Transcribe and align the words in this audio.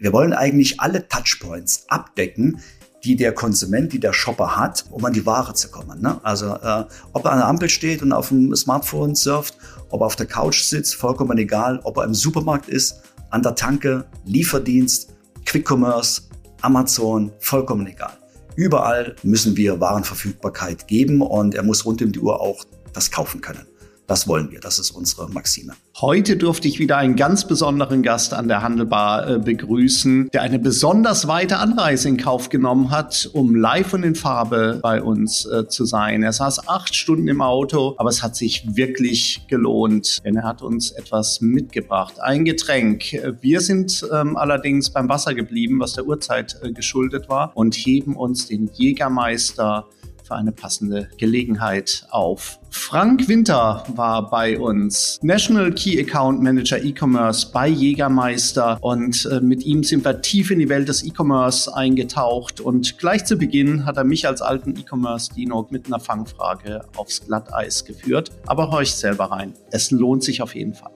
Wir 0.00 0.12
wollen 0.12 0.32
eigentlich 0.32 0.78
alle 0.78 1.08
Touchpoints 1.08 1.86
abdecken, 1.88 2.60
die 3.02 3.16
der 3.16 3.32
Konsument, 3.32 3.92
die 3.92 3.98
der 3.98 4.12
Shopper 4.12 4.56
hat, 4.56 4.84
um 4.92 5.04
an 5.04 5.12
die 5.12 5.26
Ware 5.26 5.54
zu 5.54 5.72
kommen. 5.72 6.00
Ne? 6.00 6.20
Also 6.22 6.54
äh, 6.54 6.84
ob 7.12 7.24
er 7.24 7.32
an 7.32 7.38
der 7.38 7.48
Ampel 7.48 7.68
steht 7.68 8.00
und 8.02 8.12
auf 8.12 8.28
dem 8.28 8.54
Smartphone 8.54 9.16
surft, 9.16 9.56
ob 9.90 10.02
er 10.02 10.06
auf 10.06 10.14
der 10.14 10.26
Couch 10.26 10.62
sitzt, 10.62 10.94
vollkommen 10.94 11.36
egal, 11.36 11.80
ob 11.82 11.96
er 11.96 12.04
im 12.04 12.14
Supermarkt 12.14 12.68
ist, 12.68 13.02
an 13.30 13.42
der 13.42 13.56
Tanke, 13.56 14.04
Lieferdienst, 14.24 15.14
Quick 15.44 15.68
Commerce, 15.68 16.22
Amazon, 16.60 17.32
vollkommen 17.40 17.88
egal. 17.88 18.16
Überall 18.54 19.16
müssen 19.24 19.56
wir 19.56 19.80
Warenverfügbarkeit 19.80 20.86
geben 20.86 21.22
und 21.22 21.56
er 21.56 21.64
muss 21.64 21.84
rund 21.84 22.02
um 22.02 22.12
die 22.12 22.20
Uhr 22.20 22.40
auch 22.40 22.64
das 22.92 23.10
kaufen 23.10 23.40
können. 23.40 23.66
Das 24.08 24.26
wollen 24.26 24.50
wir, 24.50 24.60
das 24.60 24.78
ist 24.78 24.90
unsere 24.92 25.28
Maxime. 25.28 25.74
Heute 26.00 26.38
durfte 26.38 26.66
ich 26.66 26.78
wieder 26.78 26.96
einen 26.96 27.14
ganz 27.14 27.46
besonderen 27.46 28.02
Gast 28.02 28.32
an 28.32 28.48
der 28.48 28.62
Handelbar 28.62 29.28
äh, 29.28 29.38
begrüßen, 29.38 30.30
der 30.32 30.40
eine 30.40 30.58
besonders 30.58 31.28
weite 31.28 31.58
Anreise 31.58 32.08
in 32.08 32.16
Kauf 32.16 32.48
genommen 32.48 32.90
hat, 32.90 33.28
um 33.34 33.54
live 33.54 33.92
und 33.92 34.04
in 34.04 34.14
Farbe 34.14 34.78
bei 34.82 35.02
uns 35.02 35.44
äh, 35.44 35.68
zu 35.68 35.84
sein. 35.84 36.22
Er 36.22 36.32
saß 36.32 36.68
acht 36.68 36.94
Stunden 36.94 37.28
im 37.28 37.42
Auto, 37.42 37.96
aber 37.98 38.08
es 38.08 38.22
hat 38.22 38.34
sich 38.34 38.76
wirklich 38.76 39.42
gelohnt, 39.46 40.24
denn 40.24 40.36
er 40.36 40.44
hat 40.44 40.62
uns 40.62 40.90
etwas 40.90 41.42
mitgebracht, 41.42 42.18
ein 42.18 42.46
Getränk. 42.46 43.12
Wir 43.42 43.60
sind 43.60 44.08
ähm, 44.10 44.38
allerdings 44.38 44.88
beim 44.88 45.10
Wasser 45.10 45.34
geblieben, 45.34 45.80
was 45.80 45.92
der 45.92 46.06
Uhrzeit 46.06 46.58
äh, 46.62 46.72
geschuldet 46.72 47.28
war, 47.28 47.52
und 47.54 47.74
heben 47.74 48.16
uns 48.16 48.46
den 48.46 48.70
Jägermeister 48.72 49.86
für 50.28 50.36
eine 50.36 50.52
passende 50.52 51.08
Gelegenheit 51.16 52.06
auf. 52.10 52.60
Frank 52.70 53.28
Winter 53.28 53.82
war 53.94 54.28
bei 54.28 54.58
uns, 54.58 55.18
National 55.22 55.72
Key 55.72 55.98
Account 55.98 56.42
Manager 56.42 56.78
E-Commerce 56.82 57.50
bei 57.50 57.66
Jägermeister 57.66 58.78
und 58.82 59.26
äh, 59.32 59.40
mit 59.40 59.64
ihm 59.64 59.82
sind 59.82 60.04
wir 60.04 60.20
tief 60.20 60.50
in 60.50 60.58
die 60.58 60.68
Welt 60.68 60.88
des 60.88 61.02
E-Commerce 61.02 61.74
eingetaucht 61.74 62.60
und 62.60 62.98
gleich 62.98 63.24
zu 63.24 63.36
Beginn 63.36 63.86
hat 63.86 63.96
er 63.96 64.04
mich 64.04 64.26
als 64.28 64.42
alten 64.42 64.76
E-Commerce-Dino 64.76 65.66
mit 65.70 65.86
einer 65.86 65.98
Fangfrage 65.98 66.82
aufs 66.96 67.24
Glatteis 67.24 67.84
geführt. 67.84 68.30
Aber 68.46 68.70
horcht 68.70 68.96
selber 68.96 69.26
rein. 69.26 69.54
Es 69.70 69.90
lohnt 69.90 70.22
sich 70.22 70.42
auf 70.42 70.54
jeden 70.54 70.74
Fall. 70.74 70.92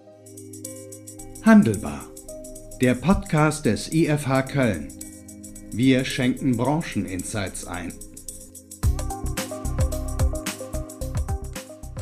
Handelbar. 1.42 2.04
Der 2.82 2.94
Podcast 2.94 3.64
des 3.64 3.92
IFH 3.92 4.42
Köln. 4.42 4.88
Wir 5.72 6.04
schenken 6.04 6.56
Brancheninsights 6.56 7.66
ein. 7.66 7.94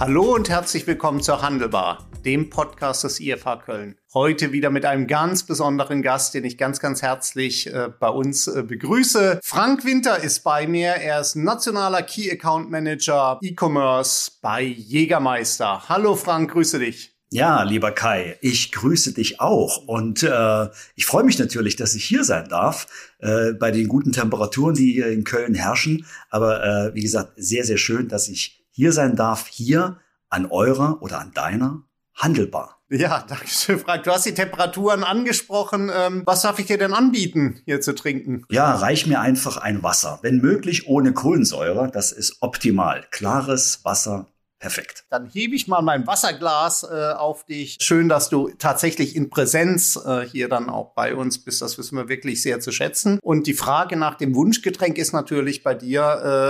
Hallo 0.01 0.35
und 0.35 0.49
herzlich 0.49 0.87
willkommen 0.87 1.21
zur 1.21 1.43
Handelbar, 1.43 2.09
dem 2.25 2.49
Podcast 2.49 3.05
des 3.05 3.21
IFH 3.21 3.57
Köln. 3.67 3.97
Heute 4.15 4.51
wieder 4.51 4.71
mit 4.71 4.87
einem 4.87 5.07
ganz 5.07 5.43
besonderen 5.43 6.01
Gast, 6.01 6.33
den 6.33 6.47
ich 6.47 6.57
ganz, 6.57 6.81
ganz 6.81 7.03
herzlich 7.03 7.67
äh, 7.67 7.91
bei 8.01 8.09
uns 8.09 8.47
äh, 8.47 8.63
begrüße. 8.63 9.41
Frank 9.43 9.85
Winter 9.85 10.19
ist 10.23 10.43
bei 10.43 10.67
mir. 10.67 10.93
Er 10.93 11.21
ist 11.21 11.37
nationaler 11.37 12.01
Key 12.01 12.31
Account 12.33 12.71
Manager 12.71 13.39
E-Commerce 13.43 14.31
bei 14.41 14.63
Jägermeister. 14.63 15.87
Hallo 15.91 16.15
Frank, 16.15 16.53
grüße 16.53 16.79
dich. 16.79 17.15
Ja, 17.29 17.63
lieber 17.65 17.93
Kai, 17.93 18.39
ich 18.41 18.73
grüße 18.73 19.13
dich 19.13 19.39
auch 19.39 19.87
und 19.87 20.23
äh, 20.23 20.69
ich 20.97 21.05
freue 21.05 21.25
mich 21.25 21.39
natürlich, 21.39 21.77
dass 21.77 21.95
ich 21.95 22.05
hier 22.07 22.25
sein 22.25 22.49
darf 22.49 22.87
äh, 23.19 23.53
bei 23.53 23.71
den 23.71 23.87
guten 23.87 24.13
Temperaturen, 24.13 24.75
die 24.75 24.95
hier 24.95 25.09
in 25.09 25.25
Köln 25.25 25.55
herrschen. 25.55 26.07
Aber 26.31 26.65
äh, 26.65 26.95
wie 26.95 27.03
gesagt, 27.03 27.33
sehr, 27.37 27.65
sehr 27.65 27.77
schön, 27.77 28.09
dass 28.09 28.29
ich 28.29 28.60
hier 28.81 28.93
sein 28.93 29.15
darf, 29.15 29.47
hier 29.47 29.99
an 30.31 30.47
eurer 30.47 31.03
oder 31.03 31.21
an 31.21 31.33
deiner 31.35 31.83
Handelbar. 32.15 32.79
Ja, 32.89 33.23
danke 33.29 33.47
schön, 33.47 33.79
Frank. 33.79 34.05
Du 34.05 34.11
hast 34.11 34.25
die 34.25 34.33
Temperaturen 34.33 35.05
angesprochen. 35.05 35.91
Ähm, 35.95 36.23
was 36.25 36.41
darf 36.41 36.59
ich 36.59 36.65
dir 36.65 36.79
denn 36.79 36.95
anbieten, 36.95 37.61
hier 37.67 37.83
zu 37.83 37.95
trinken? 37.95 38.47
Ja, 38.49 38.75
reich 38.75 39.07
mir 39.07 39.21
einfach 39.21 39.59
ein 39.59 39.83
Wasser. 39.83 40.19
Wenn 40.23 40.39
möglich 40.39 40.89
ohne 40.89 41.13
Kohlensäure. 41.13 41.91
Das 41.93 42.11
ist 42.11 42.39
optimal. 42.41 43.07
Klares 43.11 43.85
Wasser 43.85 44.29
Perfekt. 44.61 45.05
Dann 45.09 45.27
hebe 45.33 45.55
ich 45.55 45.69
mal 45.69 45.81
mein 45.81 46.07
Wasserglas 46.07 46.83
äh, 46.83 47.13
auf 47.15 47.47
dich. 47.47 47.79
Schön, 47.81 48.11
dass 48.11 48.29
du 48.29 48.51
tatsächlich 48.59 49.17
in 49.17 49.31
Präsenz 49.31 49.97
äh, 49.97 50.21
hier 50.21 50.51
dann 50.51 50.69
auch 50.69 50.93
bei 50.93 51.15
uns 51.15 51.43
bist. 51.43 51.63
Das 51.63 51.79
wissen 51.79 51.97
wir 51.97 52.11
wirklich 52.11 52.43
sehr 52.43 52.61
zu 52.61 52.71
schätzen. 52.71 53.19
Und 53.23 53.47
die 53.47 53.55
Frage 53.55 53.97
nach 53.97 54.17
dem 54.17 54.35
Wunschgetränk 54.35 54.99
ist 54.99 55.15
natürlich 55.15 55.63
bei 55.63 55.73
dir 55.73 56.03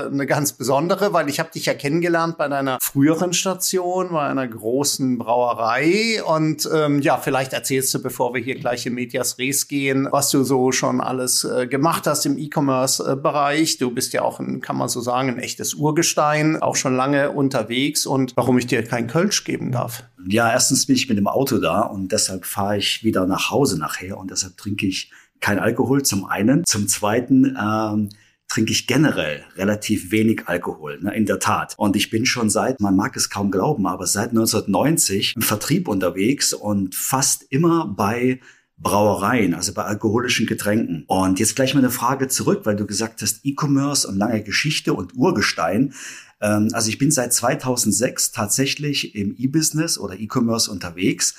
äh, 0.08 0.12
eine 0.12 0.26
ganz 0.26 0.54
besondere, 0.54 1.12
weil 1.12 1.28
ich 1.28 1.38
habe 1.38 1.52
dich 1.52 1.66
ja 1.66 1.74
kennengelernt 1.74 2.36
bei 2.36 2.48
deiner 2.48 2.78
früheren 2.82 3.32
Station, 3.32 4.08
bei 4.10 4.26
einer 4.26 4.48
großen 4.48 5.16
Brauerei. 5.16 6.20
Und 6.24 6.68
ähm, 6.74 7.00
ja, 7.02 7.16
vielleicht 7.16 7.52
erzählst 7.52 7.94
du, 7.94 8.02
bevor 8.02 8.34
wir 8.34 8.42
hier 8.42 8.58
gleich 8.58 8.86
in 8.86 8.94
Medias 8.94 9.38
Res 9.38 9.68
gehen, 9.68 10.08
was 10.10 10.30
du 10.30 10.42
so 10.42 10.72
schon 10.72 11.00
alles 11.00 11.44
äh, 11.44 11.68
gemacht 11.68 12.08
hast 12.08 12.26
im 12.26 12.38
E-Commerce-Bereich. 12.38 13.78
Du 13.78 13.92
bist 13.92 14.12
ja 14.14 14.22
auch, 14.22 14.40
ein, 14.40 14.60
kann 14.60 14.76
man 14.76 14.88
so 14.88 15.00
sagen, 15.00 15.28
ein 15.28 15.38
echtes 15.38 15.74
Urgestein, 15.74 16.60
auch 16.60 16.74
schon 16.74 16.96
lange 16.96 17.30
unterwegs 17.30 17.99
unterwegs 18.00 18.06
und 18.06 18.36
warum 18.36 18.58
ich 18.58 18.66
dir 18.66 18.82
kein 18.84 19.06
Kölsch 19.06 19.44
geben 19.44 19.72
darf. 19.72 20.04
Ja, 20.26 20.50
erstens 20.50 20.86
bin 20.86 20.96
ich 20.96 21.08
mit 21.08 21.18
dem 21.18 21.26
Auto 21.26 21.58
da 21.58 21.80
und 21.82 22.12
deshalb 22.12 22.44
fahre 22.44 22.78
ich 22.78 23.04
wieder 23.04 23.26
nach 23.26 23.50
Hause 23.50 23.78
nachher 23.78 24.18
und 24.18 24.30
deshalb 24.30 24.56
trinke 24.56 24.86
ich 24.86 25.10
kein 25.40 25.58
Alkohol 25.58 26.02
zum 26.02 26.26
einen. 26.26 26.64
Zum 26.64 26.86
zweiten 26.88 27.56
ähm, 27.60 28.10
trinke 28.48 28.72
ich 28.72 28.86
generell 28.86 29.44
relativ 29.56 30.10
wenig 30.10 30.42
Alkohol, 30.46 31.00
ne, 31.00 31.14
in 31.14 31.24
der 31.24 31.38
Tat. 31.38 31.74
Und 31.78 31.96
ich 31.96 32.10
bin 32.10 32.26
schon 32.26 32.50
seit, 32.50 32.80
man 32.80 32.96
mag 32.96 33.16
es 33.16 33.30
kaum 33.30 33.50
glauben, 33.50 33.86
aber 33.86 34.06
seit 34.06 34.30
1990 34.30 35.34
im 35.36 35.42
Vertrieb 35.42 35.88
unterwegs 35.88 36.52
und 36.52 36.94
fast 36.94 37.46
immer 37.48 37.86
bei 37.86 38.40
Brauereien, 38.76 39.54
also 39.54 39.74
bei 39.74 39.84
alkoholischen 39.84 40.46
Getränken. 40.46 41.04
Und 41.06 41.38
jetzt 41.38 41.54
gleich 41.54 41.74
mal 41.74 41.80
eine 41.80 41.90
Frage 41.90 42.28
zurück, 42.28 42.62
weil 42.64 42.76
du 42.76 42.86
gesagt 42.86 43.20
hast, 43.22 43.40
E-Commerce 43.44 44.08
und 44.08 44.16
lange 44.16 44.42
Geschichte 44.42 44.94
und 44.94 45.14
Urgestein. 45.14 45.92
Ähm, 46.40 46.68
also 46.72 46.88
ich 46.88 46.98
bin 46.98 47.10
seit 47.10 47.32
2006 47.32 48.32
tatsächlich 48.32 49.14
im 49.14 49.34
E-Business 49.36 49.98
oder 49.98 50.18
E-Commerce 50.18 50.70
unterwegs. 50.70 51.34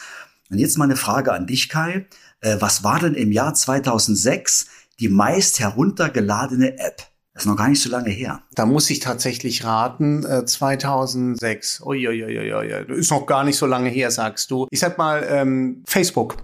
Und 0.49 0.57
jetzt 0.57 0.77
mal 0.77 0.85
eine 0.85 0.95
Frage 0.95 1.33
an 1.33 1.47
dich, 1.47 1.69
Kai. 1.69 2.05
Äh, 2.41 2.57
was 2.59 2.83
war 2.83 2.99
denn 2.99 3.13
im 3.13 3.31
Jahr 3.31 3.53
2006 3.53 4.67
die 4.99 5.09
meist 5.09 5.59
heruntergeladene 5.59 6.77
App? 6.77 7.03
Das 7.33 7.43
ist 7.43 7.47
noch 7.47 7.55
gar 7.55 7.69
nicht 7.69 7.81
so 7.81 7.89
lange 7.89 8.09
her. 8.09 8.41
Da 8.55 8.65
muss 8.65 8.89
ich 8.89 8.99
tatsächlich 8.99 9.63
raten, 9.63 10.25
äh, 10.25 10.45
2006. 10.45 11.81
Uiuiuiui, 11.81 12.97
ist 12.97 13.11
noch 13.11 13.25
gar 13.25 13.45
nicht 13.45 13.55
so 13.55 13.65
lange 13.65 13.89
her, 13.89 14.11
sagst 14.11 14.51
du. 14.51 14.67
Ich 14.69 14.81
sag 14.81 14.97
mal, 14.97 15.25
ähm, 15.29 15.81
Facebook. 15.85 16.37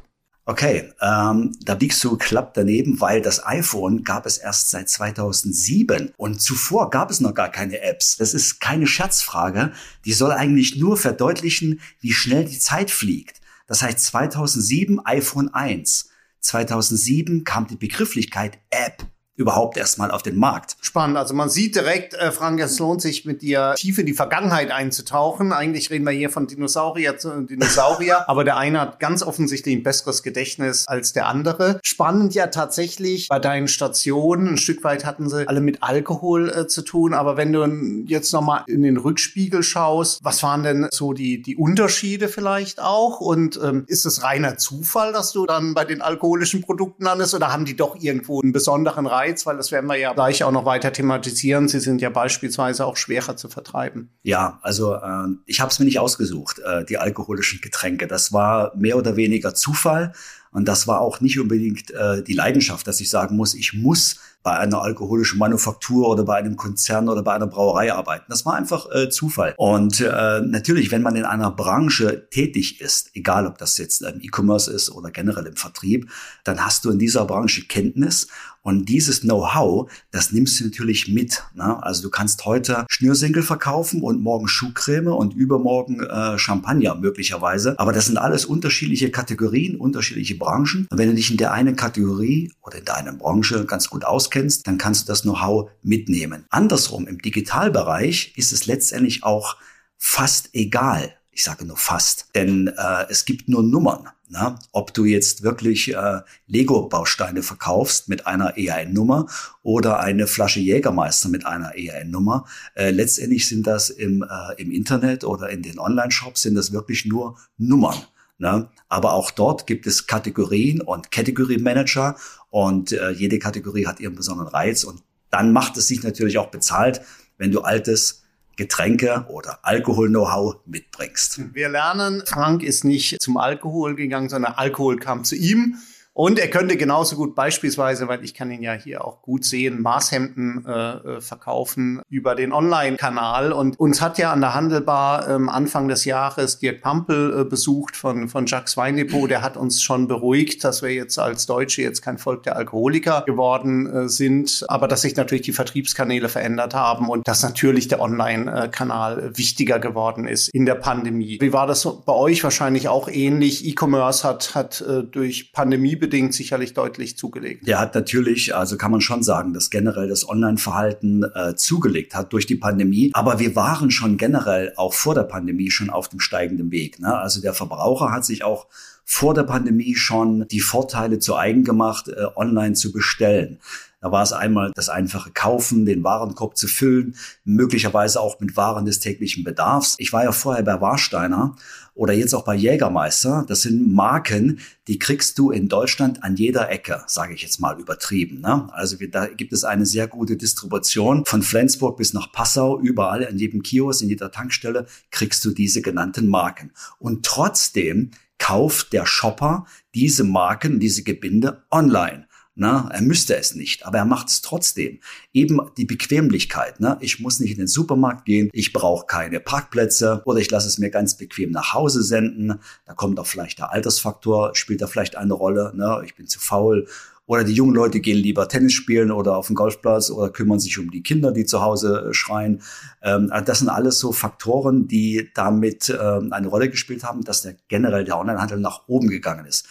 Okay, 0.50 0.94
ähm, 1.02 1.52
da 1.60 1.74
liegst 1.74 2.02
du 2.06 2.16
klapp 2.16 2.54
daneben, 2.54 3.02
weil 3.02 3.22
das 3.22 3.46
iPhone 3.46 4.06
gab 4.06 4.26
es 4.26 4.38
erst 4.38 4.70
seit 4.70 4.88
2007 4.88 6.14
und 6.16 6.42
zuvor 6.42 6.90
gab 6.90 7.12
es 7.12 7.20
noch 7.20 7.34
gar 7.34 7.52
keine 7.52 7.82
Apps. 7.82 8.16
Das 8.16 8.34
ist 8.34 8.62
keine 8.62 8.88
Scherzfrage. 8.88 9.74
Die 10.06 10.14
soll 10.14 10.32
eigentlich 10.32 10.78
nur 10.78 10.96
verdeutlichen, 10.96 11.82
wie 12.00 12.14
schnell 12.14 12.46
die 12.46 12.60
Zeit 12.60 12.92
fliegt. 12.92 13.42
Das 13.68 13.82
heißt 13.82 14.00
2007 14.00 15.06
iPhone 15.06 15.54
1. 15.54 16.12
2007 16.40 17.44
kam 17.44 17.68
die 17.68 17.76
Begrifflichkeit 17.76 18.58
App 18.70 19.06
überhaupt 19.38 19.78
erstmal 19.78 20.12
auf 20.12 20.24
den 20.24 20.36
Markt. 20.36 20.76
Spannend. 20.82 21.16
Also 21.16 21.34
man 21.34 21.50
sieht 21.50 21.76
direkt, 21.76 22.16
äh, 22.16 22.32
Frank, 22.32 22.60
es 22.60 22.80
lohnt 22.80 23.02
sich 23.02 23.24
mit 23.24 23.44
dir 23.44 23.76
tief 23.78 24.00
in 24.00 24.08
die 24.08 24.14
Vergangenheit 24.14 24.72
einzutauchen. 24.72 25.54
Eigentlich 25.54 25.92
reden 25.92 26.06
wir 26.06 26.12
hier 26.12 26.32
von 26.32 26.48
Dinosaurier 26.48 27.18
zu 27.18 27.44
Dinosaurier, 27.44 28.28
aber 28.28 28.44
der 28.44 28.58
eine 28.58 28.82
hat 28.82 29.00
ganz 29.00 29.22
offensichtlich 29.22 29.76
ein 29.76 29.84
besseres 29.84 30.24
Gedächtnis 30.24 30.88
als 30.88 31.14
der 31.14 31.28
andere. 31.28 31.80
Spannend 31.84 32.34
ja 32.34 32.48
tatsächlich 32.48 33.28
bei 33.30 33.40
deinen 33.40 33.68
Stationen. 33.68 34.48
Ein 34.50 34.58
Stück 34.58 34.84
weit 34.84 35.06
hatten 35.06 35.30
sie 35.30 35.48
alle 35.48 35.62
mit 35.62 35.84
Alkohol 35.84 36.50
äh, 36.50 36.68
zu 36.68 36.82
tun, 36.82 37.14
aber 37.14 37.38
wenn 37.38 37.54
du 37.54 37.64
jetzt 38.08 38.34
nochmal 38.34 38.64
in 38.68 38.82
den 38.82 38.98
Rückspiegel 38.98 39.62
schaust, 39.62 40.20
was 40.24 40.42
waren 40.42 40.64
denn 40.64 40.88
so 40.92 41.14
die, 41.14 41.44
die 41.44 41.56
Unterschiede 41.56 42.28
vielleicht 42.28 42.82
auch? 42.82 43.22
Und 43.22 43.60
ähm, 43.64 43.84
ist 43.88 44.06
es 44.06 44.24
reiner 44.24 44.58
Zufall, 44.58 45.14
dass 45.14 45.32
du 45.32 45.46
dann 45.46 45.76
bei 45.76 45.86
den 45.86 46.02
alkoholischen 46.02 46.62
Produkten 46.62 47.04
landest 47.04 47.36
oder 47.36 47.54
haben 47.54 47.66
die 47.66 47.76
doch 47.76 47.96
irgendwo 48.00 48.42
einen 48.42 48.52
besonderen 48.52 49.06
Reiz? 49.06 49.27
Schweiz, 49.28 49.46
weil 49.46 49.58
das 49.58 49.72
werden 49.72 49.88
wir 49.88 49.98
ja 49.98 50.14
gleich 50.14 50.44
auch 50.44 50.52
noch 50.52 50.66
weiter 50.66 50.92
thematisieren. 50.92 51.68
Sie 51.68 51.80
sind 51.80 52.02
ja 52.02 52.10
beispielsweise 52.10 52.86
auch 52.86 52.98
schwerer 52.98 53.36
zu 53.36 53.50
vertreiben. 53.50 54.10
Ja, 54.24 54.60
also 54.62 54.96
äh, 54.96 55.28
ich 55.46 55.60
habe 55.60 55.72
es 55.72 55.80
mir 55.80 55.86
nicht 55.86 56.00
ausgesucht, 56.00 56.60
äh, 56.60 56.86
die 56.86 56.98
alkoholischen 56.98 57.62
Getränke. 57.62 58.08
Das 58.08 58.32
war 58.34 58.76
mehr 58.76 58.98
oder 58.98 59.16
weniger 59.16 59.54
Zufall. 59.54 60.14
Und 60.52 60.68
das 60.68 60.88
war 60.88 61.02
auch 61.02 61.20
nicht 61.22 61.40
unbedingt 61.40 61.92
äh, 61.92 62.24
die 62.24 62.34
Leidenschaft, 62.34 62.88
dass 62.88 63.02
ich 63.02 63.10
sagen 63.10 63.36
muss, 63.36 63.54
ich 63.54 63.74
muss 63.74 64.20
bei 64.44 64.58
einer 64.58 64.82
alkoholischen 64.82 65.40
Manufaktur 65.40 66.08
oder 66.08 66.24
bei 66.24 66.36
einem 66.36 66.56
Konzern 66.56 67.10
oder 67.10 67.22
bei 67.22 67.34
einer 67.34 67.48
Brauerei 67.48 67.92
arbeiten. 67.92 68.26
Das 68.30 68.46
war 68.46 68.54
einfach 68.56 68.88
äh, 68.92 69.10
Zufall. 69.10 69.54
Und 69.58 70.00
äh, 70.00 70.42
natürlich, 70.42 70.90
wenn 70.90 71.02
man 71.02 71.18
in 71.18 71.26
einer 71.26 71.52
Branche 71.52 72.30
tätig 72.30 72.80
ist, 72.80 73.12
egal 73.14 73.46
ob 73.46 73.58
das 73.58 73.78
jetzt 73.78 74.02
im 74.02 74.22
E-Commerce 74.22 74.72
ist 74.72 74.90
oder 74.90 75.12
generell 75.12 75.46
im 75.46 75.58
Vertrieb, 75.58 76.10
dann 76.46 76.66
hast 76.66 76.86
du 76.86 76.92
in 76.92 76.98
dieser 76.98 77.26
Branche 77.26 77.68
Kenntnis 77.68 78.30
und 78.68 78.90
dieses 78.90 79.22
Know-how, 79.22 79.90
das 80.12 80.34
nimmst 80.34 80.60
du 80.60 80.66
natürlich 80.66 81.08
mit. 81.08 81.42
Ne? 81.56 81.82
Also 81.82 82.02
du 82.02 82.10
kannst 82.10 82.44
heute 82.44 82.86
Schnürsenkel 82.90 83.42
verkaufen 83.42 84.02
und 84.02 84.22
morgen 84.22 84.50
Schuhcreme 84.50 85.08
und 85.08 85.34
übermorgen 85.34 86.02
äh, 86.02 86.38
Champagner 86.38 86.96
möglicherweise. 86.96 87.80
Aber 87.80 87.94
das 87.94 88.08
sind 88.08 88.18
alles 88.18 88.44
unterschiedliche 88.44 89.10
Kategorien, 89.10 89.78
unterschiedliche 89.78 90.36
Branchen. 90.36 90.86
Und 90.92 90.98
wenn 90.98 91.08
du 91.08 91.16
dich 91.16 91.32
in 91.32 91.38
der 91.38 91.54
einen 91.54 91.78
Kategorie 91.78 92.52
oder 92.62 92.80
in 92.80 92.84
deiner 92.84 93.14
Branche 93.14 93.64
ganz 93.64 93.90
gut 93.90 94.04
auskennst, 94.04 94.68
dann 94.68 94.78
kannst 94.78 95.08
du 95.08 95.14
das 95.14 95.22
Know-how 95.22 95.70
mitnehmen. 95.82 96.44
Andersrum, 96.50 97.08
im 97.08 97.20
Digitalbereich 97.20 98.34
ist 98.36 98.52
es 98.52 98.66
letztendlich 98.66 99.24
auch 99.24 99.56
fast 99.98 100.50
egal. 100.52 101.14
Ich 101.38 101.44
sage 101.44 101.66
nur 101.66 101.78
fast, 101.78 102.30
denn 102.34 102.66
äh, 102.66 103.06
es 103.10 103.24
gibt 103.24 103.48
nur 103.48 103.62
Nummern. 103.62 104.10
Na, 104.28 104.58
ob 104.72 104.96
du 104.96 105.06
jetzt 105.06 105.44
wirklich 105.44 105.94
äh, 105.94 106.22
Lego-Bausteine 106.48 107.44
verkaufst 107.44 108.10
mit 108.10 108.26
einer 108.26 108.58
EIN-Nummer 108.58 109.28
oder 109.62 110.00
eine 110.00 110.26
Flasche 110.26 110.60
Jägermeister 110.60 111.30
mit 111.30 111.46
einer 111.46 111.74
EIN-Nummer, 111.76 112.48
äh, 112.74 112.90
letztendlich 112.90 113.48
sind 113.48 113.68
das 113.68 113.92
im, 113.92 114.24
äh, 114.24 114.60
im 114.60 114.72
Internet 114.72 115.26
oder 115.26 115.52
in 115.52 115.62
den 115.62 115.78
Online-Shops 115.78 116.42
sind 116.42 116.56
das 116.56 116.72
wirklich 116.72 117.06
nur 117.06 117.38
Nummern. 117.60 117.98
Ne? 118.40 118.68
Aber 118.90 119.14
auch 119.14 119.30
dort 119.30 119.68
gibt 119.68 119.86
es 119.86 120.08
Kategorien 120.08 120.82
und 120.82 121.12
Category 121.12 121.60
Manager 121.60 122.16
und 122.50 122.94
äh, 122.94 123.12
jede 123.12 123.38
Kategorie 123.38 123.86
hat 123.86 124.00
ihren 124.00 124.16
besonderen 124.16 124.50
Reiz 124.50 124.84
und 124.84 125.04
dann 125.30 125.54
macht 125.54 125.78
es 125.78 125.88
sich 125.88 126.02
natürlich 126.02 126.40
auch 126.40 126.50
bezahlt, 126.50 127.02
wenn 127.38 127.52
du 127.52 127.62
altes 127.62 128.24
Getränke 128.58 129.26
oder 129.30 129.60
Alkohol-Know-how 129.62 130.58
mitbringst. 130.66 131.54
Wir 131.54 131.70
lernen, 131.70 132.24
Frank 132.26 132.64
ist 132.64 132.84
nicht 132.84 133.22
zum 133.22 133.38
Alkohol 133.38 133.96
gegangen, 133.96 134.30
sondern 134.30 134.54
Alkohol 134.54 134.98
kam 134.98 135.24
zu 135.24 135.36
ihm. 135.36 135.78
Und 136.18 136.40
er 136.40 136.50
könnte 136.50 136.78
genauso 136.78 137.16
gut 137.16 137.36
beispielsweise, 137.36 138.08
weil 138.08 138.24
ich 138.24 138.34
kann 138.34 138.50
ihn 138.50 138.64
ja 138.64 138.74
hier 138.74 139.06
auch 139.06 139.22
gut 139.22 139.46
sehen, 139.46 139.84
Maßhemden 139.84 140.66
äh, 140.66 140.72
äh, 140.72 141.22
verkaufen 141.22 142.02
über 142.10 142.34
den 142.34 142.54
Online-Kanal. 142.54 143.52
Und 143.52 143.80
uns 143.80 144.02
hat 144.02 144.18
ja 144.18 144.34
an 144.34 144.42
der 144.42 144.56
Handelbar 144.56 145.30
ähm, 145.30 145.48
Anfang 145.48 145.88
des 145.88 146.06
Jahres 146.06 146.58
Dirk 146.58 146.82
Pampel 146.82 147.42
äh, 147.42 147.44
besucht 147.44 147.96
von, 147.96 148.30
von 148.30 148.48
Jacques 148.48 148.76
Weindepot. 148.78 149.30
Der 149.30 149.44
hat 149.44 149.58
uns 149.58 149.84
schon 149.84 150.08
beruhigt, 150.08 150.64
dass 150.64 150.82
wir 150.82 150.92
jetzt 150.92 151.20
als 151.20 151.46
Deutsche 151.46 151.84
jetzt 151.84 152.02
kein 152.02 152.18
Volk 152.18 152.42
der 152.42 152.56
Alkoholiker 152.56 153.22
geworden 153.28 153.86
äh, 153.86 154.10
sind, 154.10 154.66
aber 154.70 154.88
dass 154.88 155.04
sich 155.04 155.16
natürlich 155.16 155.44
die 155.44 155.54
Vertriebskanäle 155.54 156.30
verändert 156.30 156.74
haben 156.74 157.10
und 157.10 157.28
dass 157.28 157.44
natürlich 157.44 157.90
der 157.90 158.02
Online-Kanal 158.02 159.38
wichtiger 159.38 159.78
geworden 159.78 160.28
ist 160.28 160.48
in 160.48 160.66
der 160.66 160.76
Pandemie. 160.76 161.38
Wie 161.40 161.54
war 161.54 161.68
das 161.68 161.88
bei 162.08 162.14
euch? 162.14 162.44
Wahrscheinlich 162.44 162.88
auch 162.88 163.08
ähnlich. 163.08 163.68
E-Commerce 163.68 164.28
hat, 164.28 164.56
hat 164.56 164.82
äh, 164.82 165.04
durch 165.04 165.52
Pandemie 165.54 166.07
bedingt 166.08 166.34
sicherlich 166.34 166.74
deutlich 166.74 167.18
zugelegt. 167.18 167.68
Der 167.68 167.80
hat 167.80 167.94
natürlich, 167.94 168.56
also 168.56 168.78
kann 168.78 168.92
man 168.92 169.02
schon 169.02 169.24
sagen, 169.24 169.54
dass 169.54 169.70
generell 169.70 170.08
das 170.08 170.28
Online-Verhalten 170.28 171.24
äh, 171.24 171.56
zugelegt 171.56 172.16
hat 172.16 172.32
durch 172.32 172.46
die 172.46 172.56
Pandemie. 172.56 173.12
Aber 173.14 173.40
wir 173.40 173.58
waren 173.58 173.92
schon 173.92 174.18
generell 174.18 174.72
auch 174.78 174.94
vor 174.94 175.16
der 175.16 175.24
Pandemie 175.24 175.70
schon 175.70 175.90
auf 175.90 176.08
dem 176.08 176.22
steigenden 176.22 176.72
Weg. 176.72 177.00
Ne? 177.00 177.14
Also 177.14 177.42
der 177.42 177.54
Verbraucher 177.54 178.12
hat 178.12 178.24
sich 178.24 178.46
auch 178.46 178.68
vor 179.04 179.34
der 179.34 179.44
Pandemie 179.44 179.96
schon 179.96 180.48
die 180.48 180.62
Vorteile 180.62 181.20
zu 181.20 181.36
eigen 181.36 181.64
gemacht, 181.66 182.08
äh, 182.08 182.26
online 182.36 182.74
zu 182.74 182.94
bestellen. 182.94 183.60
Da 184.00 184.12
war 184.12 184.22
es 184.22 184.32
einmal 184.32 184.72
das 184.76 184.90
einfache 184.90 185.32
Kaufen, 185.32 185.86
den 185.86 186.04
Warenkorb 186.04 186.56
zu 186.56 186.68
füllen, 186.68 187.16
möglicherweise 187.44 188.22
auch 188.22 188.40
mit 188.40 188.56
Waren 188.56 188.86
des 188.86 189.00
täglichen 189.00 189.44
Bedarfs. 189.44 189.96
Ich 189.98 190.14
war 190.14 190.24
ja 190.24 190.32
vorher 190.32 190.64
bei 190.64 190.80
Warsteiner 190.80 191.56
oder 191.96 192.14
jetzt 192.14 192.36
auch 192.36 192.44
bei 192.44 192.54
Jägermeister. 192.54 193.44
Das 193.48 193.64
sind 193.64 193.92
Marken, 193.92 194.60
die 194.88 195.00
kriegst 195.00 195.40
du 195.40 195.50
in 195.50 195.68
Deutschland 195.68 196.24
an 196.24 196.36
jeder 196.36 196.70
Ecke, 196.70 197.04
sage 197.08 197.34
ich 197.34 197.42
jetzt 197.42 197.60
mal 197.60 197.80
übertrieben. 197.80 198.40
Ne? 198.42 198.70
Also 198.72 198.98
da 199.10 199.26
gibt 199.26 199.52
es 199.52 199.64
eine 199.64 199.88
sehr 199.88 200.08
gute 200.08 200.38
Distribution 200.38 201.26
von 201.26 201.42
Flensburg 201.42 201.98
bis 201.98 202.14
nach 202.14 202.32
Passau. 202.32 202.80
Überall 202.80 203.24
in 203.24 203.40
jedem 203.40 203.64
Kiosk, 203.64 204.04
in 204.04 204.10
jeder 204.10 204.32
Tankstelle 204.32 204.86
kriegst 205.10 205.44
du 205.44 205.50
diese 205.50 205.82
genannten 205.82 206.28
Marken. 206.28 206.72
Und 207.00 207.26
trotzdem 207.26 208.12
kauft 208.38 208.94
der 208.94 209.08
Shopper 209.08 209.66
diese 209.96 210.24
Marken, 210.24 210.80
diese 210.80 211.04
Gebinde 211.04 211.64
online. 211.72 212.27
Na, 212.60 212.90
er 212.92 213.04
müsste 213.04 213.38
es 213.38 213.54
nicht, 213.54 213.86
aber 213.86 214.00
er 214.00 214.06
macht 214.06 214.30
es 214.30 214.42
trotzdem. 214.42 215.00
Eben 215.32 215.60
die 215.78 215.86
Bequemlichkeit. 215.86 216.80
Ne? 216.80 216.98
Ich 217.02 217.20
muss 217.20 217.40
nicht 217.40 217.52
in 217.52 217.60
den 217.60 217.68
Supermarkt 217.68 218.26
gehen, 218.26 218.50
ich 218.52 218.74
brauche 218.74 219.06
keine 219.06 219.40
Parkplätze 219.40 220.24
oder 220.26 220.40
ich 220.40 220.50
lasse 220.50 220.68
es 220.68 220.80
mir 220.80 220.90
ganz 220.90 221.18
bequem 221.18 221.52
nach 221.52 221.74
Hause 221.74 222.02
senden. 222.02 222.60
Da 222.88 222.94
kommt 222.96 223.20
auch 223.20 223.28
vielleicht 223.28 223.60
der 223.60 223.72
Altersfaktor, 223.72 224.56
spielt 224.56 224.82
da 224.82 224.88
vielleicht 224.88 225.16
eine 225.18 225.36
Rolle. 225.36 225.72
Ne? 225.76 226.02
Ich 226.04 226.16
bin 226.16 226.26
zu 226.26 226.40
faul. 226.40 226.88
Oder 227.28 227.44
die 227.44 227.54
jungen 227.54 227.76
Leute 227.76 228.00
gehen 228.00 228.18
lieber 228.18 228.48
Tennis 228.48 228.74
spielen 228.74 229.12
oder 229.12 229.38
auf 229.38 229.48
den 229.48 229.56
Golfplatz 229.56 230.10
oder 230.10 230.30
kümmern 230.32 230.60
sich 230.60 230.80
um 230.80 230.90
die 230.90 231.04
Kinder, 231.04 231.32
die 231.32 231.46
zu 231.46 231.62
Hause 231.62 232.08
äh, 232.10 232.14
schreien. 232.14 232.64
Ähm, 233.04 233.28
also 233.32 233.46
das 233.46 233.60
sind 233.60 233.70
alles 233.70 234.00
so 234.00 234.14
Faktoren, 234.14 234.88
die 234.88 235.30
damit 235.36 235.90
ähm, 235.90 236.34
eine 236.34 236.48
Rolle 236.48 236.70
gespielt 236.70 237.04
haben, 237.04 237.24
dass 237.24 237.44
der 237.44 237.56
generell 237.68 238.06
der 238.06 238.18
Onlinehandel 238.18 238.60
nach 238.60 238.88
oben 238.88 239.10
gegangen 239.10 239.46
ist. 239.46 239.68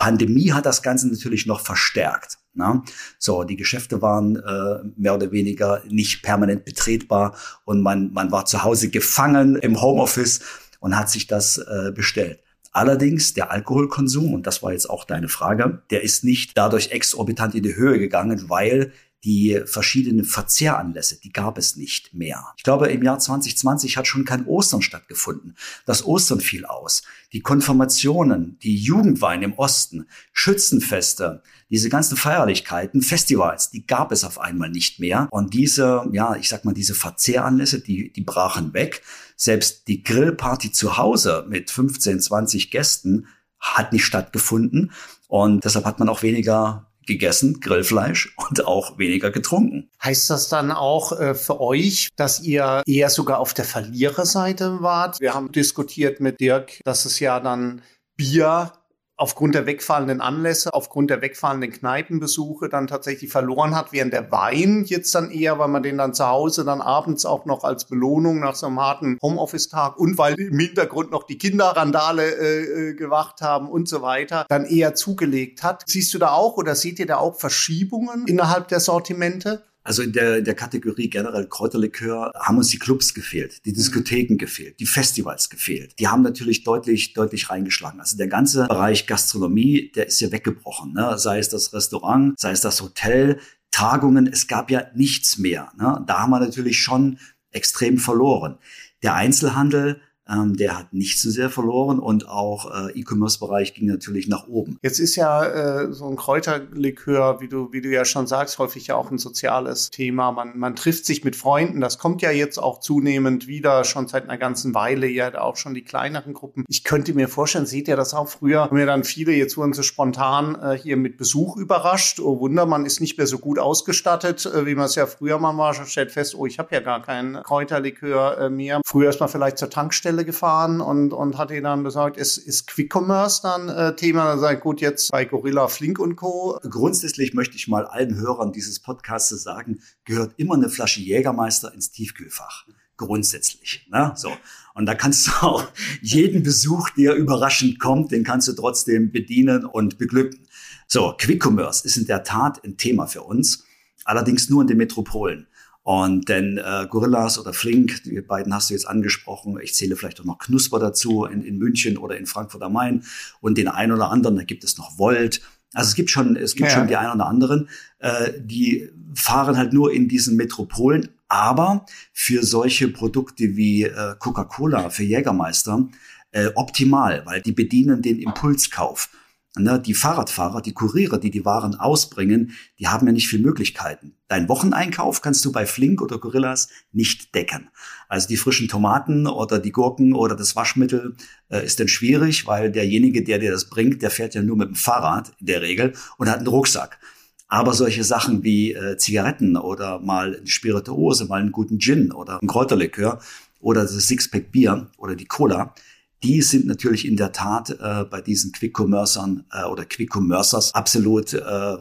Pandemie 0.00 0.52
hat 0.52 0.66
das 0.66 0.82
Ganze 0.82 1.08
natürlich 1.08 1.46
noch 1.46 1.60
verstärkt. 1.60 2.38
Na? 2.54 2.82
So, 3.18 3.44
die 3.44 3.56
Geschäfte 3.56 4.02
waren 4.02 4.36
äh, 4.36 4.90
mehr 4.96 5.14
oder 5.14 5.30
weniger 5.30 5.82
nicht 5.88 6.22
permanent 6.22 6.64
betretbar 6.64 7.36
und 7.64 7.82
man, 7.82 8.12
man 8.12 8.32
war 8.32 8.46
zu 8.46 8.64
Hause 8.64 8.88
gefangen 8.88 9.56
im 9.56 9.80
Homeoffice 9.80 10.40
und 10.80 10.98
hat 10.98 11.10
sich 11.10 11.28
das 11.28 11.58
äh, 11.58 11.92
bestellt. 11.94 12.40
Allerdings 12.72 13.34
der 13.34 13.50
Alkoholkonsum, 13.50 14.32
und 14.32 14.46
das 14.46 14.62
war 14.62 14.72
jetzt 14.72 14.88
auch 14.88 15.04
deine 15.04 15.28
Frage, 15.28 15.82
der 15.90 16.02
ist 16.02 16.24
nicht 16.24 16.56
dadurch 16.56 16.90
exorbitant 16.92 17.54
in 17.54 17.62
die 17.62 17.76
Höhe 17.76 17.98
gegangen, 17.98 18.48
weil 18.48 18.92
die 19.24 19.60
verschiedenen 19.66 20.24
Verzehranlässe, 20.24 21.20
die 21.20 21.32
gab 21.32 21.58
es 21.58 21.76
nicht 21.76 22.14
mehr. 22.14 22.46
Ich 22.56 22.62
glaube, 22.62 22.88
im 22.88 23.02
Jahr 23.02 23.18
2020 23.18 23.96
hat 23.96 24.06
schon 24.06 24.24
kein 24.24 24.46
Ostern 24.46 24.80
stattgefunden. 24.80 25.56
Das 25.84 26.04
Ostern 26.04 26.40
fiel 26.40 26.64
aus. 26.64 27.02
Die 27.32 27.40
Konfirmationen, 27.40 28.58
die 28.62 28.76
Jugendwein 28.76 29.42
im 29.42 29.52
Osten, 29.54 30.06
Schützenfeste, 30.32 31.42
diese 31.68 31.90
ganzen 31.90 32.16
Feierlichkeiten, 32.16 33.02
Festivals, 33.02 33.70
die 33.70 33.86
gab 33.86 34.10
es 34.10 34.24
auf 34.24 34.40
einmal 34.40 34.70
nicht 34.70 35.00
mehr. 35.00 35.28
Und 35.30 35.52
diese, 35.52 36.08
ja, 36.12 36.34
ich 36.36 36.48
sag 36.48 36.64
mal, 36.64 36.74
diese 36.74 36.94
Verzehranlässe, 36.94 37.80
die, 37.80 38.12
die 38.12 38.22
brachen 38.22 38.72
weg. 38.72 39.02
Selbst 39.36 39.86
die 39.86 40.02
Grillparty 40.02 40.72
zu 40.72 40.96
Hause 40.96 41.46
mit 41.48 41.70
15, 41.70 42.20
20 42.20 42.70
Gästen 42.70 43.26
hat 43.60 43.92
nicht 43.92 44.04
stattgefunden. 44.04 44.92
Und 45.28 45.64
deshalb 45.64 45.84
hat 45.84 45.98
man 45.98 46.08
auch 46.08 46.22
weniger 46.22 46.89
gegessen, 47.06 47.60
Grillfleisch 47.60 48.34
und 48.36 48.64
auch 48.66 48.98
weniger 48.98 49.30
getrunken. 49.30 49.90
Heißt 50.02 50.30
das 50.30 50.48
dann 50.48 50.70
auch 50.70 51.18
äh, 51.18 51.34
für 51.34 51.60
euch, 51.60 52.08
dass 52.16 52.40
ihr 52.40 52.82
eher 52.86 53.10
sogar 53.10 53.38
auf 53.38 53.54
der 53.54 53.64
Verliererseite 53.64 54.82
wart? 54.82 55.20
Wir 55.20 55.34
haben 55.34 55.52
diskutiert 55.52 56.20
mit 56.20 56.40
Dirk, 56.40 56.80
dass 56.84 57.04
es 57.04 57.20
ja 57.20 57.40
dann 57.40 57.82
Bier 58.16 58.72
aufgrund 59.20 59.54
der 59.54 59.66
wegfallenden 59.66 60.22
Anlässe, 60.22 60.72
aufgrund 60.72 61.10
der 61.10 61.20
wegfallenden 61.20 61.70
Kneipenbesuche 61.70 62.70
dann 62.70 62.86
tatsächlich 62.86 63.30
verloren 63.30 63.76
hat, 63.76 63.92
während 63.92 64.14
der 64.14 64.32
Wein 64.32 64.84
jetzt 64.86 65.14
dann 65.14 65.30
eher, 65.30 65.58
weil 65.58 65.68
man 65.68 65.82
den 65.82 65.98
dann 65.98 66.14
zu 66.14 66.26
Hause 66.26 66.64
dann 66.64 66.80
abends 66.80 67.26
auch 67.26 67.44
noch 67.44 67.62
als 67.62 67.84
Belohnung 67.84 68.40
nach 68.40 68.54
so 68.54 68.66
einem 68.66 68.80
harten 68.80 69.18
Homeoffice-Tag 69.20 69.98
und 69.98 70.16
weil 70.16 70.40
im 70.40 70.58
Hintergrund 70.58 71.10
noch 71.10 71.24
die 71.24 71.36
Kinderrandale 71.36 72.22
äh, 72.24 72.90
äh, 72.90 72.94
gewacht 72.94 73.42
haben 73.42 73.68
und 73.68 73.88
so 73.88 74.00
weiter, 74.00 74.46
dann 74.48 74.64
eher 74.64 74.94
zugelegt 74.94 75.62
hat. 75.62 75.84
Siehst 75.86 76.14
du 76.14 76.18
da 76.18 76.30
auch 76.30 76.56
oder 76.56 76.74
seht 76.74 76.98
ihr 76.98 77.06
da 77.06 77.18
auch 77.18 77.38
Verschiebungen 77.38 78.26
innerhalb 78.26 78.68
der 78.68 78.80
Sortimente? 78.80 79.69
Also 79.82 80.02
in 80.02 80.12
der, 80.12 80.42
der 80.42 80.54
Kategorie 80.54 81.08
generell 81.08 81.46
Kräuterlikör 81.46 82.32
haben 82.38 82.58
uns 82.58 82.68
die 82.68 82.78
Clubs 82.78 83.14
gefehlt, 83.14 83.64
die 83.64 83.72
Diskotheken 83.72 84.36
gefehlt, 84.36 84.78
die 84.78 84.86
Festivals 84.86 85.48
gefehlt. 85.48 85.98
Die 85.98 86.08
haben 86.08 86.22
natürlich 86.22 86.64
deutlich, 86.64 87.14
deutlich 87.14 87.48
reingeschlagen. 87.48 87.98
Also 87.98 88.16
der 88.16 88.28
ganze 88.28 88.66
Bereich 88.66 89.06
Gastronomie, 89.06 89.90
der 89.94 90.06
ist 90.06 90.20
ja 90.20 90.30
weggebrochen. 90.30 90.92
Ne? 90.92 91.16
Sei 91.18 91.38
es 91.38 91.48
das 91.48 91.72
Restaurant, 91.72 92.38
sei 92.38 92.50
es 92.50 92.60
das 92.60 92.82
Hotel, 92.82 93.40
Tagungen, 93.70 94.26
es 94.26 94.48
gab 94.48 94.70
ja 94.70 94.84
nichts 94.94 95.38
mehr. 95.38 95.72
Ne? 95.78 96.04
Da 96.06 96.20
haben 96.20 96.30
wir 96.30 96.40
natürlich 96.40 96.78
schon 96.80 97.18
extrem 97.50 97.98
verloren. 97.98 98.58
Der 99.02 99.14
Einzelhandel 99.14 100.00
ähm, 100.30 100.56
der 100.56 100.78
hat 100.78 100.92
nicht 100.92 101.20
so 101.20 101.30
sehr 101.30 101.50
verloren 101.50 101.98
und 101.98 102.28
auch 102.28 102.70
äh, 102.88 102.98
E-Commerce-Bereich 102.98 103.74
ging 103.74 103.86
natürlich 103.86 104.28
nach 104.28 104.46
oben. 104.46 104.78
Jetzt 104.82 104.98
ist 104.98 105.16
ja 105.16 105.44
äh, 105.44 105.92
so 105.92 106.06
ein 106.06 106.16
Kräuterlikör, 106.16 107.40
wie 107.40 107.48
du, 107.48 107.72
wie 107.72 107.80
du 107.80 107.88
ja 107.88 108.04
schon 108.04 108.26
sagst, 108.26 108.58
häufig 108.58 108.86
ja 108.86 108.96
auch 108.96 109.10
ein 109.10 109.18
soziales 109.18 109.90
Thema. 109.90 110.32
Man, 110.32 110.58
man 110.58 110.76
trifft 110.76 111.06
sich 111.06 111.24
mit 111.24 111.36
Freunden. 111.36 111.80
Das 111.80 111.98
kommt 111.98 112.22
ja 112.22 112.30
jetzt 112.30 112.58
auch 112.58 112.80
zunehmend 112.80 113.46
wieder, 113.46 113.84
schon 113.84 114.06
seit 114.08 114.24
einer 114.24 114.38
ganzen 114.38 114.74
Weile, 114.74 115.06
ja 115.06 115.40
auch 115.40 115.56
schon 115.56 115.74
die 115.74 115.84
kleineren 115.84 116.34
Gruppen. 116.34 116.64
Ich 116.68 116.84
könnte 116.84 117.14
mir 117.14 117.28
vorstellen, 117.28 117.66
seht 117.66 117.88
ihr 117.88 117.96
das 117.96 118.14
auch 118.14 118.28
früher, 118.28 118.62
haben 118.62 118.78
ja 118.78 118.86
dann 118.86 119.04
viele, 119.04 119.32
jetzt 119.32 119.56
wurden 119.56 119.72
sie 119.72 119.82
spontan 119.82 120.56
äh, 120.60 120.78
hier 120.78 120.96
mit 120.96 121.16
Besuch 121.16 121.56
überrascht. 121.56 122.20
Oh 122.20 122.40
Wunder, 122.40 122.66
man 122.66 122.86
ist 122.86 123.00
nicht 123.00 123.18
mehr 123.18 123.26
so 123.26 123.38
gut 123.38 123.58
ausgestattet, 123.58 124.46
äh, 124.46 124.66
wie 124.66 124.74
man 124.74 124.86
es 124.86 124.94
ja 124.94 125.06
früher 125.06 125.38
mal 125.38 125.56
war. 125.56 125.74
Stellt 125.74 126.12
fest, 126.12 126.34
oh, 126.34 126.46
ich 126.46 126.58
habe 126.58 126.74
ja 126.74 126.80
gar 126.80 127.02
keinen 127.02 127.42
Kräuterlikör 127.42 128.38
äh, 128.38 128.50
mehr. 128.50 128.80
Früher 128.84 129.10
ist 129.10 129.20
man 129.20 129.28
vielleicht 129.28 129.58
zur 129.58 129.70
Tankstelle 129.70 130.19
gefahren 130.24 130.80
und, 130.80 131.12
und 131.12 131.38
hat 131.38 131.50
ihnen 131.50 131.64
dann 131.64 131.84
gesagt, 131.84 132.16
ist, 132.16 132.38
ist 132.38 132.66
Quick 132.66 132.94
Commerce 132.94 133.40
dann 133.42 133.68
äh, 133.68 133.96
Thema? 133.96 134.24
Dann 134.24 134.40
sagt 134.40 134.62
gut, 134.62 134.80
jetzt 134.80 135.10
bei 135.12 135.24
Gorilla 135.24 135.68
Flink 135.68 135.98
und 135.98 136.16
Co. 136.16 136.58
Grundsätzlich 136.68 137.34
möchte 137.34 137.56
ich 137.56 137.68
mal 137.68 137.86
allen 137.86 138.16
Hörern 138.16 138.52
dieses 138.52 138.80
Podcasts 138.80 139.30
sagen, 139.42 139.80
gehört 140.04 140.34
immer 140.36 140.54
eine 140.54 140.68
Flasche 140.68 141.00
Jägermeister 141.00 141.72
ins 141.72 141.90
Tiefkühlfach 141.90 142.66
grundsätzlich. 143.00 143.86
Ne? 143.90 144.12
So. 144.14 144.30
Und 144.74 144.86
da 144.86 144.94
kannst 144.94 145.26
du 145.26 145.32
auch 145.40 145.64
jeden 146.02 146.42
Besuch, 146.42 146.90
der 146.90 147.14
überraschend 147.14 147.80
kommt, 147.80 148.12
den 148.12 148.24
kannst 148.24 148.46
du 148.46 148.52
trotzdem 148.52 149.10
bedienen 149.10 149.64
und 149.64 149.98
beglücken. 149.98 150.46
So, 150.86 151.14
Quick 151.18 151.44
Commerce 151.44 151.84
ist 151.84 151.96
in 151.96 152.06
der 152.06 152.24
Tat 152.24 152.62
ein 152.62 152.76
Thema 152.76 153.06
für 153.06 153.22
uns, 153.22 153.64
allerdings 154.04 154.50
nur 154.50 154.62
in 154.62 154.68
den 154.68 154.76
Metropolen. 154.76 155.46
Und 155.82 156.28
denn 156.28 156.58
äh, 156.58 156.86
Gorillas 156.88 157.38
oder 157.38 157.52
Flink, 157.52 158.02
die 158.04 158.20
beiden 158.20 158.54
hast 158.54 158.70
du 158.70 158.74
jetzt 158.74 158.86
angesprochen, 158.86 159.58
ich 159.62 159.74
zähle 159.74 159.96
vielleicht 159.96 160.20
auch 160.20 160.24
noch 160.24 160.38
Knusper 160.38 160.78
dazu 160.78 161.24
in, 161.24 161.42
in 161.42 161.58
München 161.58 161.96
oder 161.96 162.18
in 162.18 162.26
Frankfurt 162.26 162.62
am 162.62 162.74
Main 162.74 163.02
und 163.40 163.56
den 163.56 163.68
einen 163.68 163.92
oder 163.92 164.10
anderen, 164.10 164.36
da 164.36 164.42
gibt 164.42 164.62
es 164.62 164.76
noch 164.76 164.98
Volt. 164.98 165.40
Also 165.72 165.88
es 165.88 165.94
gibt 165.94 166.10
schon, 166.10 166.36
es 166.36 166.54
gibt 166.54 166.70
ja. 166.70 166.76
schon 166.76 166.88
die 166.88 166.96
einen 166.96 167.14
oder 167.14 167.26
anderen, 167.26 167.68
äh, 167.98 168.32
die 168.38 168.90
fahren 169.14 169.56
halt 169.56 169.72
nur 169.72 169.92
in 169.92 170.08
diesen 170.08 170.36
Metropolen, 170.36 171.08
aber 171.28 171.86
für 172.12 172.44
solche 172.44 172.88
Produkte 172.88 173.56
wie 173.56 173.84
äh, 173.84 174.14
Coca-Cola, 174.18 174.90
für 174.90 175.04
Jägermeister, 175.04 175.88
äh, 176.32 176.48
optimal, 176.56 177.22
weil 177.24 177.40
die 177.40 177.52
bedienen 177.52 178.02
den 178.02 178.18
Impulskauf. 178.18 179.08
Ne, 179.56 179.80
die 179.80 179.94
Fahrradfahrer, 179.94 180.62
die 180.62 180.74
Kuriere, 180.74 181.18
die 181.18 181.32
die 181.32 181.44
Waren 181.44 181.74
ausbringen, 181.74 182.52
die 182.78 182.86
haben 182.86 183.08
ja 183.08 183.12
nicht 183.12 183.26
viel 183.26 183.40
Möglichkeiten. 183.40 184.14
Dein 184.28 184.48
Wocheneinkauf 184.48 185.22
kannst 185.22 185.44
du 185.44 185.50
bei 185.50 185.66
Flink 185.66 186.00
oder 186.02 186.18
Gorillas 186.18 186.68
nicht 186.92 187.34
decken. 187.34 187.68
Also 188.08 188.28
die 188.28 188.36
frischen 188.36 188.68
Tomaten 188.68 189.26
oder 189.26 189.58
die 189.58 189.72
Gurken 189.72 190.12
oder 190.14 190.36
das 190.36 190.54
Waschmittel 190.54 191.16
äh, 191.48 191.64
ist 191.64 191.80
dann 191.80 191.88
schwierig, 191.88 192.46
weil 192.46 192.70
derjenige, 192.70 193.24
der 193.24 193.40
dir 193.40 193.50
das 193.50 193.68
bringt, 193.68 194.02
der 194.02 194.12
fährt 194.12 194.36
ja 194.36 194.42
nur 194.42 194.56
mit 194.56 194.68
dem 194.68 194.76
Fahrrad 194.76 195.32
in 195.40 195.46
der 195.46 195.62
Regel 195.62 195.94
und 196.16 196.28
hat 196.28 196.38
einen 196.38 196.46
Rucksack. 196.46 197.00
Aber 197.48 197.74
solche 197.74 198.04
Sachen 198.04 198.44
wie 198.44 198.74
äh, 198.74 198.98
Zigaretten 198.98 199.56
oder 199.56 199.98
mal 199.98 200.36
eine 200.36 200.46
Spirituose, 200.46 201.24
mal 201.24 201.40
einen 201.40 201.50
guten 201.50 201.80
Gin 201.80 202.12
oder 202.12 202.40
ein 202.40 202.46
Kräuterlikör 202.46 203.20
oder 203.58 203.82
das 203.82 203.94
Sixpack 204.06 204.52
Bier 204.52 204.86
oder 204.96 205.16
die 205.16 205.26
Cola, 205.26 205.74
die 206.22 206.42
sind 206.42 206.66
natürlich 206.66 207.06
in 207.06 207.16
der 207.16 207.32
Tat 207.32 207.70
äh, 207.70 208.04
bei 208.04 208.20
diesen 208.20 208.52
Quick-Commercern 208.52 209.44
äh, 209.52 209.64
oder 209.64 209.84
Quick-Commercers 209.84 210.74
absolut 210.74 211.32
äh, 211.32 211.76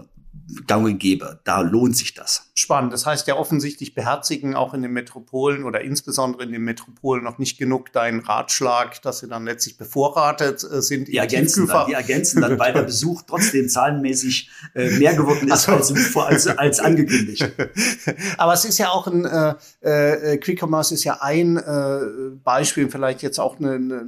gang 0.68 0.86
und 0.86 1.00
gäbe. 1.00 1.40
Da 1.44 1.62
lohnt 1.62 1.96
sich 1.96 2.14
das. 2.14 2.50
Spannend. 2.56 2.94
Das 2.94 3.06
heißt 3.06 3.28
ja 3.28 3.36
offensichtlich 3.36 3.96
beherzigen 3.96 4.56
auch 4.56 4.74
in 4.74 4.82
den 4.82 4.92
Metropolen 4.92 5.64
oder 5.64 5.82
insbesondere 5.82 6.44
in 6.44 6.52
den 6.52 6.64
Metropolen 6.64 7.24
noch 7.24 7.38
nicht 7.38 7.58
genug 7.58 7.94
deinen 7.94 8.20
Ratschlag, 8.20 9.02
dass 9.02 9.20
sie 9.20 9.28
dann 9.28 9.46
letztlich 9.46 9.78
bevorratet 9.78 10.64
äh, 10.64 10.82
sind. 10.82 11.08
Die 11.08 11.18
ergänzen, 11.18 11.68
dann, 11.68 11.88
die 11.88 11.94
ergänzen 11.94 12.42
dann, 12.42 12.60
weil 12.60 12.74
der 12.74 12.84
Besuch 12.84 13.22
trotzdem 13.28 13.70
zahlenmäßig 13.70 14.50
äh, 14.76 14.90
mehr 14.98 15.16
geworden 15.16 15.48
ist 15.48 15.70
also. 15.70 15.94
als, 15.94 16.16
als, 16.16 16.48
als 16.48 16.80
angekündigt. 16.80 17.50
Aber 18.38 18.54
es 18.54 18.66
ist 18.66 18.78
ja 18.78 18.90
auch 18.90 19.08
ein, 19.08 19.26
äh, 19.26 19.56
äh, 19.82 20.38
Quick 20.38 20.62
Commerce 20.62 20.94
ist 20.94 21.04
ja 21.04 21.20
ein 21.22 21.58
äh, 21.58 22.00
Beispiel, 22.44 22.90
vielleicht 22.90 23.22
jetzt 23.22 23.40
auch 23.40 23.60
eine, 23.60 23.76
eine, 23.76 24.06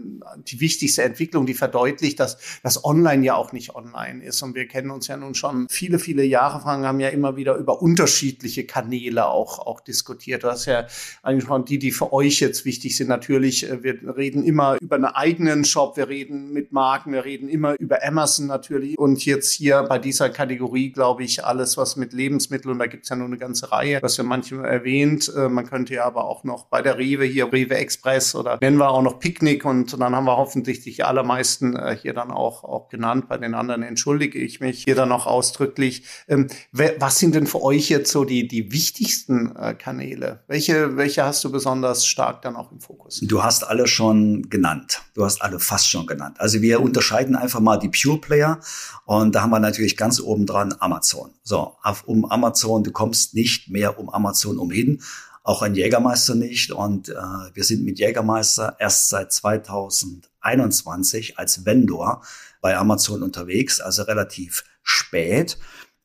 die 0.48 0.60
wichtigste 0.60 1.04
Entwicklung, 1.04 1.46
die 1.46 1.54
verdeutlicht, 1.54 2.20
dass 2.20 2.38
das 2.64 2.84
Online 2.84 3.26
ja 3.26 3.36
auch 3.36 3.52
nicht 3.52 3.76
online 3.76 4.24
ist. 4.24 4.42
Und 4.42 4.56
wir 4.56 4.68
kennen 4.68 4.92
uns 4.92 5.08
ja 5.08 5.18
nun 5.18 5.36
schon 5.36 5.68
viele, 5.70 6.00
viele 6.00 6.24
Jahre, 6.24 6.31
haben 6.40 7.00
ja 7.00 7.10
immer 7.10 7.36
wieder 7.36 7.56
über 7.56 7.82
unterschiedliche 7.82 8.66
Kanäle 8.66 9.28
auch, 9.28 9.60
auch 9.60 9.82
diskutiert. 9.82 10.44
Du 10.44 10.48
hast 10.48 10.66
ja 10.66 10.86
angesprochen, 11.22 11.66
die, 11.66 11.80
die 11.80 11.92
für 11.92 12.14
euch 12.14 12.40
jetzt 12.40 12.66
wichtig 12.66 12.96
sind. 12.96 13.08
Natürlich, 13.08 13.70
äh, 13.70 13.84
wir 13.84 14.16
reden 14.16 14.44
immer 14.44 14.78
über 14.82 14.96
einen 14.96 15.06
eigenen 15.06 15.66
Shop, 15.66 15.98
wir 15.98 16.10
reden 16.10 16.54
mit 16.54 16.72
Marken, 16.72 17.14
wir 17.14 17.26
reden 17.26 17.50
immer 17.50 17.76
über 17.80 18.04
Amazon 18.04 18.48
natürlich. 18.48 18.98
Und 18.98 19.26
jetzt 19.26 19.52
hier 19.52 19.84
bei 19.84 20.00
dieser 20.00 20.30
Kategorie, 20.30 20.92
glaube 20.92 21.24
ich, 21.24 21.44
alles, 21.44 21.78
was 21.78 21.96
mit 21.96 22.14
Lebensmitteln, 22.14 22.74
und 22.74 22.80
da 22.80 22.88
gibt 22.88 23.04
es 23.04 23.10
ja 23.10 23.16
nur 23.16 23.28
eine 23.28 23.38
ganze 23.38 23.72
Reihe, 23.72 24.02
was 24.02 24.18
ja 24.18 24.24
manchmal 24.24 24.66
erwähnt. 24.66 25.32
Äh, 25.36 25.50
man 25.50 25.66
könnte 25.66 25.94
ja 25.94 26.06
aber 26.06 26.26
auch 26.26 26.44
noch 26.44 26.66
bei 26.66 26.82
der 26.82 26.98
Rewe 26.98 27.26
hier, 27.26 27.52
Rewe 27.52 27.76
Express 27.76 28.36
oder 28.36 28.58
nennen 28.62 28.78
wir 28.78 28.90
auch 28.90 29.02
noch 29.02 29.20
Picknick 29.20 29.66
und 29.66 30.00
dann 30.00 30.16
haben 30.16 30.26
wir 30.26 30.38
hoffentlich 30.38 30.82
die 30.82 31.04
allermeisten 31.04 31.76
äh, 31.76 31.98
hier 32.02 32.14
dann 32.14 32.32
auch, 32.32 32.64
auch 32.64 32.90
genannt. 32.90 33.28
Bei 33.28 33.38
den 33.38 33.54
anderen 33.54 33.84
entschuldige 33.84 34.40
ich 34.40 34.60
mich 34.60 34.84
hier 34.84 34.96
dann 34.96 35.10
noch 35.10 35.26
ausdrücklich. 35.26 36.04
Ähm, 36.28 36.48
was 36.72 37.20
sind 37.20 37.36
denn 37.36 37.48
für 37.48 37.62
euch 37.62 37.90
jetzt 37.90 38.12
so 38.12 38.26
die, 38.26 38.48
die 38.48 38.72
wichtigsten 38.72 39.56
äh, 39.56 39.74
Kanäle? 39.74 40.44
Welche, 40.48 40.98
welche 40.98 41.24
hast 41.24 41.44
du 41.44 41.52
besonders 41.52 42.06
stark 42.06 42.42
dann 42.42 42.56
auch 42.56 42.72
im 42.72 42.80
Fokus? 42.80 43.20
Du 43.22 43.44
hast 43.44 43.64
alle 43.64 43.88
schon 43.88 44.50
genannt. 44.50 45.02
Du 45.14 45.26
hast 45.26 45.42
alle 45.42 45.60
fast 45.60 45.90
schon 45.90 46.06
genannt. 46.06 46.40
Also 46.40 46.62
wir 46.62 46.82
unterscheiden 46.82 47.36
einfach 47.36 47.60
mal 47.60 47.78
die 47.78 47.90
Pure 47.90 48.20
Player 48.20 48.60
und 49.06 49.36
da 49.36 49.42
haben 49.42 49.52
wir 49.52 49.60
natürlich 49.60 49.98
ganz 49.98 50.20
oben 50.20 50.46
dran 50.46 50.74
Amazon. 50.80 51.32
So, 51.44 51.76
auf, 51.84 52.04
um 52.06 52.26
Amazon, 52.26 52.84
du 52.84 52.92
kommst 52.92 53.34
nicht 53.34 53.70
mehr 53.70 54.00
um 54.00 54.10
Amazon 54.10 54.58
umhin 54.58 55.02
auch 55.44 55.62
ein 55.62 55.76
Jägermeister 55.76 56.36
nicht. 56.36 56.72
Und 56.72 57.10
äh, 57.10 57.16
wir 57.54 57.64
sind 57.64 57.84
mit 57.84 58.00
Jägermeister 58.00 58.78
erst 58.80 59.10
seit 59.10 59.34
2021 59.34 61.38
als 61.38 61.66
Vendor 61.66 62.24
bei 62.62 62.78
Amazon 62.78 63.22
unterwegs, 63.24 63.82
also 63.82 64.04
relativ 64.04 64.64
spät. 64.84 65.58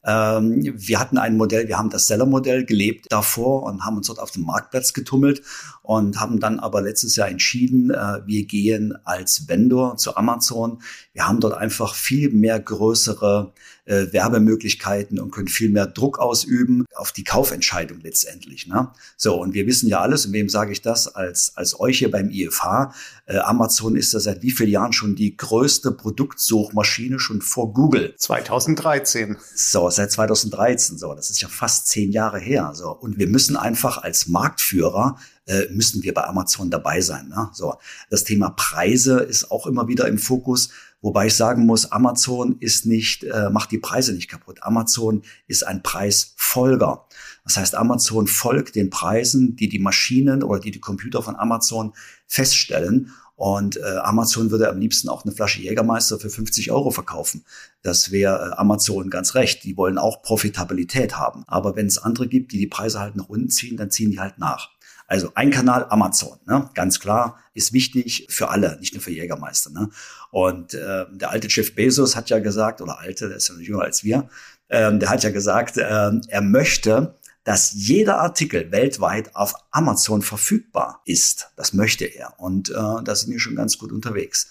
Ähm, 0.07 0.73
wir 0.77 1.01
hatten 1.01 1.19
ein 1.19 1.37
Modell, 1.37 1.69
wir 1.69 1.79
haben 1.79 1.91
das 1.91 2.07
Seller-Modell 2.07 2.65
gelebt 2.65 3.07
davor 3.11 3.65
und 3.65 3.85
haben 3.85 3.97
uns 3.97 4.07
dort 4.07 4.21
auf 4.21 4.31
dem 4.31 4.45
Marktplatz 4.45 4.93
getummelt 4.93 5.43
und 5.87 6.19
haben 6.19 6.41
dann 6.41 6.59
aber 6.59 6.83
letztes 6.83 7.15
Jahr 7.15 7.29
entschieden, 7.29 7.93
äh, 7.93 8.21
wir 8.27 8.45
gehen 8.45 8.99
als 9.05 9.47
Vendor 9.47 9.97
zu 9.97 10.17
Amazon. 10.17 10.83
Wir 11.13 11.29
haben 11.29 11.39
dort 11.39 11.55
einfach 11.55 11.95
viel 11.95 12.31
mehr 12.31 12.59
größere 12.59 13.53
äh, 13.85 14.13
Werbemöglichkeiten 14.13 15.21
und 15.21 15.31
können 15.31 15.47
viel 15.47 15.71
mehr 15.71 15.87
Druck 15.87 16.19
ausüben 16.19 16.87
auf 16.97 17.13
die 17.13 17.23
Kaufentscheidung 17.23 18.01
letztendlich. 18.01 18.67
Ne? 18.67 18.91
So, 19.17 19.41
und 19.41 19.55
wir 19.55 19.69
wissen 19.69 19.89
ja 19.89 20.01
alles, 20.01 20.27
und 20.27 20.33
wem 20.33 20.49
sage 20.49 20.73
ich 20.73 20.83
das, 20.83 21.07
als, 21.15 21.57
als 21.57 21.79
euch 21.79 21.99
hier 21.99 22.11
beim 22.11 22.31
IFH, 22.31 22.93
äh, 23.27 23.39
Amazon 23.39 23.95
ist 23.95 24.13
ja 24.13 24.19
seit 24.19 24.43
wie 24.43 24.51
vielen 24.51 24.71
Jahren 24.71 24.93
schon 24.93 25.15
die 25.15 25.37
größte 25.37 25.93
Produktsuchmaschine 25.93 27.21
schon 27.21 27.41
vor 27.43 27.73
Google? 27.73 28.13
2013. 28.17 29.37
So, 29.55 29.89
seit 29.91 30.11
2013. 30.11 30.99
So, 30.99 31.15
das 31.15 31.31
ist 31.31 31.41
ja 31.41 31.49
fast 31.49 31.87
zehn 31.87 32.11
Jahre 32.11 32.41
her. 32.41 32.73
So, 32.75 32.91
und 32.91 33.19
wir 33.19 33.29
müssen 33.29 33.57
einfach 33.57 33.99
als 33.99 34.27
Marktführer 34.27 35.17
äh, 35.47 35.67
müssen 35.71 36.03
wir 36.03 36.13
bei 36.13 36.25
Amazon 36.25 36.71
dabei 36.71 37.01
sein. 37.01 37.29
Ne? 37.29 37.49
So, 37.53 37.75
das 38.11 38.25
Thema 38.25 38.51
Preise 38.51 39.21
ist 39.21 39.51
auch 39.51 39.67
immer 39.67 39.89
wieder 39.89 40.07
im 40.09 40.19
Fokus. 40.19 40.71
Wobei 41.03 41.27
ich 41.27 41.35
sagen 41.35 41.67
muss, 41.67 41.93
Amazon 41.93 42.57
ist 42.59 42.87
nicht, 42.87 43.23
äh, 43.25 43.49
macht 43.51 43.71
die 43.71 43.79
Preise 43.79 44.13
nicht 44.13 44.29
kaputt. 44.29 44.63
Amazon 44.63 45.23
ist 45.47 45.67
ein 45.67 45.83
Preisfolger. 45.83 47.07
Das 47.45 47.57
heißt, 47.57 47.75
Amazon 47.77 48.27
folgt 48.27 48.75
den 48.75 48.91
Preisen, 48.91 49.55
die 49.57 49.69
die 49.69 49.79
Maschinen 49.79 50.43
oder 50.43 50.59
die 50.59 50.73
die 50.73 50.81
Computer 50.81 51.23
von 51.23 51.37
Amazon 51.37 51.93
feststellen. 52.27 53.13
Und 53.37 53.77
äh, 53.77 53.99
Amazon 54.03 54.51
würde 54.51 54.69
am 54.71 54.79
liebsten 54.79 55.11
auch 55.11 55.25
eine 55.25 55.33
Flasche 55.33 55.61
Jägermeister 55.61 56.19
für 56.19 56.31
50 56.31 56.73
Euro 56.73 56.91
verkaufen. 56.91 57.45
Das 57.83 58.11
wäre 58.11 58.53
äh, 58.53 58.57
Amazon 58.57 59.11
ganz 59.11 59.35
recht. 59.35 59.63
Die 59.63 59.77
wollen 59.77 59.99
auch 59.99 60.23
Profitabilität 60.23 61.19
haben. 61.19 61.45
Aber 61.47 61.77
wenn 61.77 61.87
es 61.87 61.99
andere 61.99 62.29
gibt, 62.29 62.53
die 62.53 62.59
die 62.59 62.67
Preise 62.67 62.99
halt 62.99 63.15
nach 63.15 63.29
unten 63.29 63.51
ziehen, 63.51 63.77
dann 63.77 63.91
ziehen 63.91 64.11
die 64.11 64.21
halt 64.21 64.39
nach. 64.39 64.71
Also 65.07 65.31
ein 65.35 65.51
Kanal 65.51 65.87
Amazon, 65.89 66.39
ne? 66.47 66.69
ganz 66.75 66.99
klar, 66.99 67.39
ist 67.55 67.73
wichtig 67.73 68.27
für 68.29 68.49
alle, 68.49 68.77
nicht 68.81 68.95
nur 68.95 69.03
für 69.03 69.13
Jägermeister. 69.13 69.71
Ne? 69.71 69.91
Und 70.31 70.75
äh, 70.75 71.07
der 71.11 71.31
alte 71.31 71.49
Jeff 71.49 71.75
Bezos 71.75 72.17
hat 72.17 72.29
ja 72.29 72.41
gesagt, 72.41 72.81
oder 72.81 72.99
alte, 72.99 73.29
der 73.29 73.37
ist 73.37 73.49
ja 73.49 73.55
noch 73.55 73.61
jünger 73.61 73.83
als 73.83 74.03
wir, 74.03 74.29
ähm, 74.69 74.99
der 74.99 75.11
hat 75.11 75.23
ja 75.23 75.31
gesagt, 75.31 75.77
äh, 75.77 76.11
er 76.29 76.41
möchte, 76.43 77.17
dass 77.45 77.73
jeder 77.73 78.19
Artikel 78.19 78.73
weltweit 78.73 79.37
auf 79.37 79.55
Amazon 79.71 80.23
verfügbar 80.23 81.03
ist. 81.05 81.51
Das 81.55 81.73
möchte 81.73 82.05
er. 82.05 82.35
Und 82.41 82.71
äh, 82.71 82.75
da 82.75 83.15
sind 83.15 83.31
wir 83.31 83.39
schon 83.39 83.55
ganz 83.55 83.79
gut 83.79 83.93
unterwegs. 83.93 84.49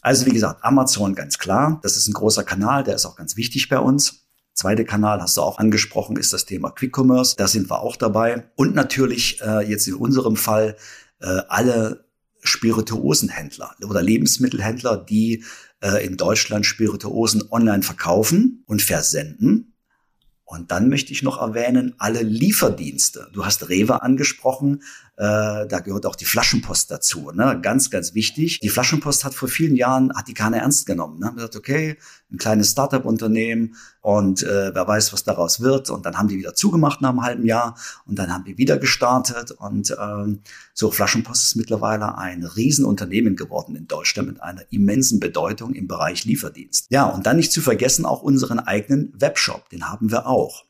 Also 0.00 0.26
wie 0.26 0.30
gesagt, 0.30 0.62
Amazon 0.62 1.16
ganz 1.16 1.38
klar. 1.38 1.80
Das 1.82 1.96
ist 1.96 2.06
ein 2.06 2.12
großer 2.12 2.44
Kanal, 2.44 2.84
der 2.84 2.94
ist 2.94 3.04
auch 3.04 3.16
ganz 3.16 3.36
wichtig 3.36 3.68
bei 3.68 3.80
uns. 3.80 4.25
Zweite 4.56 4.86
Kanal 4.86 5.20
hast 5.20 5.36
du 5.36 5.42
auch 5.42 5.58
angesprochen, 5.58 6.16
ist 6.16 6.32
das 6.32 6.46
Thema 6.46 6.70
Quick 6.70 6.96
Commerce. 6.96 7.36
Da 7.36 7.46
sind 7.46 7.68
wir 7.70 7.80
auch 7.80 7.94
dabei. 7.94 8.48
Und 8.56 8.74
natürlich 8.74 9.38
äh, 9.42 9.68
jetzt 9.68 9.86
in 9.86 9.94
unserem 9.94 10.36
Fall 10.36 10.76
äh, 11.20 11.42
alle 11.48 12.06
Spirituosenhändler 12.42 13.74
oder 13.86 14.00
Lebensmittelhändler, 14.02 14.96
die 14.96 15.44
äh, 15.82 16.02
in 16.06 16.16
Deutschland 16.16 16.64
Spirituosen 16.64 17.44
online 17.50 17.82
verkaufen 17.82 18.64
und 18.66 18.80
versenden. 18.80 19.74
Und 20.44 20.70
dann 20.70 20.88
möchte 20.88 21.12
ich 21.12 21.22
noch 21.22 21.38
erwähnen, 21.38 21.94
alle 21.98 22.22
Lieferdienste. 22.22 23.28
Du 23.34 23.44
hast 23.44 23.68
Rewe 23.68 24.02
angesprochen, 24.02 24.82
äh, 25.18 25.66
da 25.66 25.80
gehört 25.80 26.04
auch 26.04 26.14
die 26.14 26.26
Flaschenpost 26.26 26.90
dazu. 26.90 27.30
Ne? 27.32 27.58
Ganz, 27.62 27.90
ganz 27.90 28.12
wichtig. 28.12 28.60
Die 28.60 28.68
Flaschenpost 28.68 29.24
hat 29.24 29.32
vor 29.32 29.48
vielen 29.48 29.74
Jahren, 29.74 30.14
hat 30.14 30.28
die 30.28 30.34
keiner 30.34 30.58
ernst 30.58 30.84
genommen. 30.84 31.18
Ne? 31.20 31.26
Man 31.26 31.38
sagt, 31.38 31.56
okay, 31.56 31.96
ein 32.30 32.36
kleines 32.36 32.72
Startup-Unternehmen 32.72 33.76
und 34.02 34.42
äh, 34.42 34.74
wer 34.74 34.86
weiß, 34.86 35.14
was 35.14 35.24
daraus 35.24 35.60
wird. 35.60 35.88
Und 35.88 36.04
dann 36.04 36.18
haben 36.18 36.28
die 36.28 36.36
wieder 36.36 36.54
zugemacht 36.54 37.00
nach 37.00 37.10
einem 37.10 37.22
halben 37.22 37.46
Jahr 37.46 37.78
und 38.04 38.18
dann 38.18 38.30
haben 38.30 38.44
die 38.44 38.58
wieder 38.58 38.76
gestartet. 38.76 39.52
Und 39.52 39.96
ähm, 39.98 40.40
so, 40.74 40.90
Flaschenpost 40.90 41.44
ist 41.46 41.56
mittlerweile 41.56 42.18
ein 42.18 42.44
Riesenunternehmen 42.44 43.36
geworden 43.36 43.74
in 43.74 43.86
Deutschland 43.86 44.28
mit 44.28 44.42
einer 44.42 44.64
immensen 44.70 45.18
Bedeutung 45.18 45.72
im 45.72 45.88
Bereich 45.88 46.26
Lieferdienst. 46.26 46.88
Ja, 46.90 47.06
und 47.06 47.24
dann 47.24 47.36
nicht 47.36 47.52
zu 47.52 47.62
vergessen 47.62 48.04
auch 48.04 48.20
unseren 48.22 48.58
eigenen 48.58 49.14
Webshop, 49.18 49.70
den 49.70 49.88
haben 49.88 50.10
wir 50.10 50.26
auch. 50.26 50.66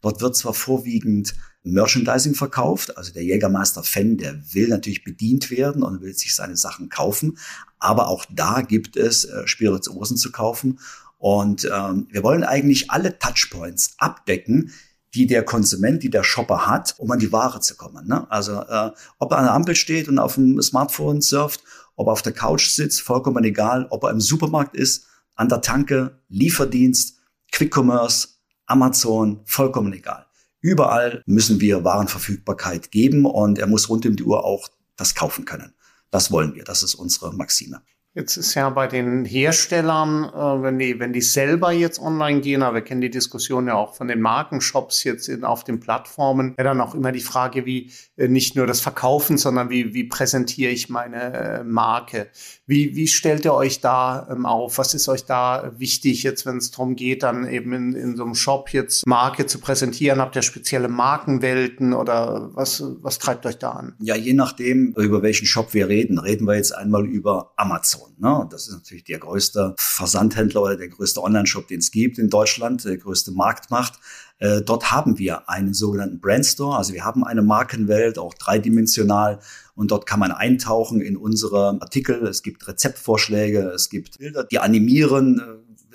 Dort 0.00 0.20
wird 0.20 0.36
zwar 0.36 0.54
vorwiegend 0.54 1.34
Merchandising 1.62 2.34
verkauft, 2.34 2.96
also 2.96 3.12
der 3.12 3.24
Jägermeister-Fan, 3.24 4.16
der 4.16 4.40
will 4.54 4.68
natürlich 4.68 5.04
bedient 5.04 5.50
werden 5.50 5.82
und 5.82 6.00
will 6.00 6.14
sich 6.14 6.34
seine 6.34 6.56
Sachen 6.56 6.88
kaufen, 6.88 7.38
aber 7.78 8.08
auch 8.08 8.24
da 8.30 8.62
gibt 8.62 8.96
es 8.96 9.24
äh, 9.24 9.46
Spirituosen 9.46 10.16
zu 10.16 10.32
kaufen 10.32 10.78
und 11.18 11.68
ähm, 11.72 12.06
wir 12.10 12.22
wollen 12.22 12.44
eigentlich 12.44 12.90
alle 12.90 13.18
Touchpoints 13.18 13.94
abdecken, 13.98 14.72
die 15.14 15.26
der 15.26 15.42
Konsument, 15.42 16.02
die 16.02 16.10
der 16.10 16.22
Shopper 16.22 16.66
hat, 16.66 16.94
um 16.98 17.10
an 17.10 17.18
die 17.18 17.32
Ware 17.32 17.60
zu 17.60 17.76
kommen. 17.76 18.06
Ne? 18.06 18.30
Also 18.30 18.60
äh, 18.60 18.90
ob 19.18 19.32
er 19.32 19.38
an 19.38 19.44
der 19.44 19.54
Ampel 19.54 19.74
steht 19.74 20.08
und 20.08 20.18
auf 20.18 20.34
dem 20.34 20.60
Smartphone 20.62 21.20
surft, 21.20 21.62
ob 21.96 22.06
er 22.06 22.12
auf 22.12 22.22
der 22.22 22.32
Couch 22.32 22.68
sitzt, 22.68 23.00
vollkommen 23.00 23.42
egal, 23.44 23.86
ob 23.90 24.04
er 24.04 24.10
im 24.10 24.20
Supermarkt 24.20 24.76
ist, 24.76 25.06
an 25.34 25.48
der 25.48 25.60
Tanke, 25.60 26.20
Lieferdienst, 26.28 27.16
Quick 27.50 27.76
Commerce, 27.76 28.28
Amazon, 28.66 29.40
vollkommen 29.44 29.92
egal. 29.92 30.27
Überall 30.60 31.22
müssen 31.26 31.60
wir 31.60 31.84
Warenverfügbarkeit 31.84 32.90
geben 32.90 33.26
und 33.26 33.58
er 33.58 33.66
muss 33.66 33.88
rund 33.88 34.04
um 34.06 34.16
die 34.16 34.24
Uhr 34.24 34.44
auch 34.44 34.68
das 34.96 35.14
kaufen 35.14 35.44
können. 35.44 35.74
Das 36.10 36.32
wollen 36.32 36.54
wir. 36.54 36.64
Das 36.64 36.82
ist 36.82 36.94
unsere 36.94 37.32
Maxime. 37.34 37.82
Jetzt 38.18 38.36
ist 38.36 38.54
ja 38.54 38.68
bei 38.68 38.88
den 38.88 39.24
Herstellern, 39.24 40.24
äh, 40.24 40.62
wenn 40.64 40.76
die, 40.80 40.98
wenn 40.98 41.12
die 41.12 41.20
selber 41.20 41.70
jetzt 41.70 42.00
online 42.00 42.40
gehen, 42.40 42.64
aber 42.64 42.78
wir 42.78 42.82
kennen 42.82 43.00
die 43.00 43.10
Diskussion 43.10 43.68
ja 43.68 43.74
auch 43.74 43.94
von 43.94 44.08
den 44.08 44.20
Markenshops 44.20 45.04
jetzt 45.04 45.28
in, 45.28 45.44
auf 45.44 45.62
den 45.62 45.78
Plattformen, 45.78 46.56
ja 46.58 46.64
dann 46.64 46.80
auch 46.80 46.96
immer 46.96 47.12
die 47.12 47.20
Frage, 47.20 47.64
wie 47.64 47.92
äh, 48.16 48.26
nicht 48.26 48.56
nur 48.56 48.66
das 48.66 48.80
Verkaufen, 48.80 49.38
sondern 49.38 49.70
wie, 49.70 49.94
wie 49.94 50.02
präsentiere 50.02 50.72
ich 50.72 50.88
meine 50.88 51.32
äh, 51.32 51.62
Marke? 51.62 52.26
Wie, 52.66 52.96
wie 52.96 53.06
stellt 53.06 53.44
ihr 53.44 53.54
euch 53.54 53.80
da 53.80 54.26
ähm, 54.32 54.46
auf? 54.46 54.78
Was 54.78 54.94
ist 54.94 55.08
euch 55.08 55.24
da 55.24 55.70
wichtig 55.78 56.24
jetzt, 56.24 56.44
wenn 56.44 56.56
es 56.56 56.72
darum 56.72 56.96
geht, 56.96 57.22
dann 57.22 57.48
eben 57.48 57.72
in, 57.72 57.92
in 57.92 58.16
so 58.16 58.24
einem 58.24 58.34
Shop 58.34 58.70
jetzt 58.70 59.06
Marke 59.06 59.46
zu 59.46 59.60
präsentieren? 59.60 60.20
Habt 60.20 60.34
ihr 60.34 60.42
spezielle 60.42 60.88
Markenwelten 60.88 61.92
oder 61.92 62.50
was, 62.52 62.82
was 63.00 63.20
treibt 63.20 63.46
euch 63.46 63.58
da 63.58 63.70
an? 63.70 63.94
Ja, 64.00 64.16
je 64.16 64.32
nachdem, 64.32 64.92
über 64.96 65.22
welchen 65.22 65.46
Shop 65.46 65.72
wir 65.72 65.88
reden. 65.88 66.18
Reden 66.18 66.48
wir 66.48 66.56
jetzt 66.56 66.74
einmal 66.74 67.06
über 67.06 67.52
Amazon. 67.54 68.07
Ne? 68.18 68.46
Das 68.50 68.68
ist 68.68 68.74
natürlich 68.74 69.04
der 69.04 69.18
größte 69.18 69.74
Versandhändler 69.78 70.62
oder 70.62 70.76
der 70.76 70.88
größte 70.88 71.22
Online-Shop, 71.22 71.68
den 71.68 71.80
es 71.80 71.90
gibt 71.90 72.18
in 72.18 72.30
Deutschland, 72.30 72.84
der 72.84 72.96
größte 72.96 73.32
Marktmacht. 73.32 73.94
Äh, 74.38 74.62
dort 74.62 74.90
haben 74.90 75.18
wir 75.18 75.48
einen 75.48 75.74
sogenannten 75.74 76.20
Brandstore, 76.20 76.76
also 76.76 76.92
wir 76.92 77.04
haben 77.04 77.24
eine 77.24 77.42
Markenwelt, 77.42 78.18
auch 78.18 78.34
dreidimensional. 78.34 79.40
Und 79.74 79.90
dort 79.90 80.06
kann 80.06 80.20
man 80.20 80.32
eintauchen 80.32 81.00
in 81.00 81.16
unsere 81.16 81.78
Artikel. 81.80 82.26
Es 82.26 82.42
gibt 82.42 82.66
Rezeptvorschläge, 82.66 83.60
es 83.70 83.90
gibt 83.90 84.18
Bilder, 84.18 84.44
die 84.44 84.58
animieren, 84.58 85.40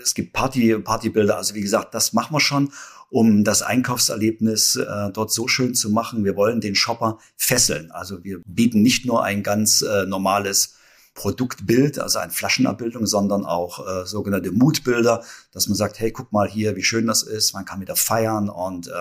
es 0.01 0.13
gibt 0.13 0.34
Party, 0.34 0.77
Partybilder. 0.77 1.38
Also 1.38 1.55
wie 1.55 1.62
gesagt, 1.62 1.93
das 1.93 2.13
machen 2.13 2.34
wir 2.34 2.39
schon, 2.39 2.72
um 3.10 3.43
das 3.43 3.62
Einkaufserlebnis 3.62 4.75
äh, 4.75 5.12
dort 5.12 5.32
so 5.32 5.48
schön 5.48 5.75
zu 5.75 5.89
machen. 5.89 6.25
Wir 6.25 6.36
wollen 6.36 6.62
den 6.62 6.75
Shopper 6.75 7.20
fesseln. 7.38 7.91
Also 7.91 8.24
wir 8.24 8.41
bieten 8.46 8.82
nicht 8.82 9.05
nur 9.05 9.24
ein 9.24 9.43
ganz 9.43 9.82
äh, 9.82 10.05
normales 10.05 10.75
Produktbild, 11.13 12.00
also 12.00 12.20
eine 12.20 12.32
Flaschenabbildung, 12.32 13.05
sondern 13.05 13.46
auch 13.46 13.86
äh, 13.88 14.05
sogenannte 14.05 14.51
Mutbilder, 14.51 15.24
dass 15.51 15.67
man 15.67 15.75
sagt, 15.75 16.00
hey, 16.00 16.12
guck 16.12 16.32
mal 16.32 16.50
hier, 16.50 16.75
wie 16.75 16.84
schön 16.84 17.08
das 17.08 17.24
ist, 17.24 17.53
man 17.53 17.65
kann 17.65 17.82
wieder 17.82 17.96
feiern 17.96 18.50
und 18.50 18.88
äh, 18.88 18.91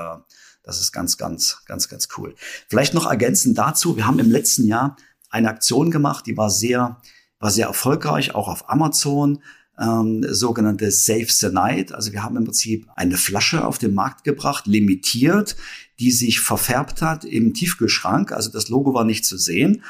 das 0.62 0.80
ist 0.80 0.92
ganz, 0.92 1.16
ganz, 1.16 1.62
ganz, 1.66 1.88
ganz 1.88 2.08
cool. 2.16 2.34
Vielleicht 2.68 2.94
noch 2.94 3.06
ergänzend 3.06 3.58
dazu, 3.58 3.96
wir 3.96 4.06
haben 4.06 4.18
im 4.18 4.30
letzten 4.30 4.66
Jahr 4.66 4.96
eine 5.30 5.48
Aktion 5.48 5.90
gemacht, 5.90 6.26
die 6.26 6.36
war 6.36 6.50
sehr, 6.50 7.00
war 7.38 7.50
sehr 7.50 7.66
erfolgreich, 7.66 8.34
auch 8.34 8.48
auf 8.48 8.68
Amazon, 8.68 9.42
ähm, 9.78 10.24
sogenannte 10.28 10.90
Save 10.90 11.28
the 11.28 11.48
Night. 11.48 11.92
Also 11.92 12.12
wir 12.12 12.22
haben 12.22 12.36
im 12.36 12.44
Prinzip 12.44 12.88
eine 12.94 13.16
Flasche 13.16 13.66
auf 13.66 13.78
den 13.78 13.94
Markt 13.94 14.24
gebracht, 14.24 14.66
limitiert, 14.66 15.56
die 15.98 16.10
sich 16.10 16.40
verfärbt 16.40 17.02
hat 17.02 17.24
im 17.24 17.54
Tiefkühlschrank. 17.54 18.32
Also 18.32 18.50
das 18.50 18.68
Logo 18.68 18.94
war 18.94 19.04
nicht 19.04 19.24
zu 19.24 19.38
sehen. 19.38 19.82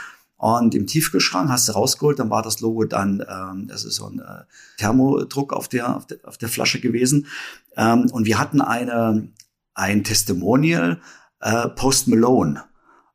Und 0.42 0.74
im 0.74 0.88
Tiefkühlschrank 0.88 1.48
hast 1.50 1.68
du 1.68 1.72
rausgeholt, 1.72 2.18
dann 2.18 2.28
war 2.28 2.42
das 2.42 2.58
Logo 2.58 2.82
dann, 2.82 3.24
ähm, 3.28 3.68
das 3.68 3.84
ist 3.84 3.94
so 3.94 4.08
ein 4.08 4.18
äh, 4.18 4.42
Thermodruck 4.76 5.52
auf 5.52 5.68
der, 5.68 5.96
auf 5.96 6.08
der, 6.08 6.18
auf 6.24 6.36
der 6.36 6.48
Flasche 6.48 6.80
gewesen. 6.80 7.28
Ähm, 7.76 8.10
und 8.10 8.26
wir 8.26 8.40
hatten 8.40 8.60
eine, 8.60 9.28
ein 9.74 10.02
Testimonial, 10.02 11.00
äh, 11.38 11.68
Post 11.68 12.08
Malone. 12.08 12.64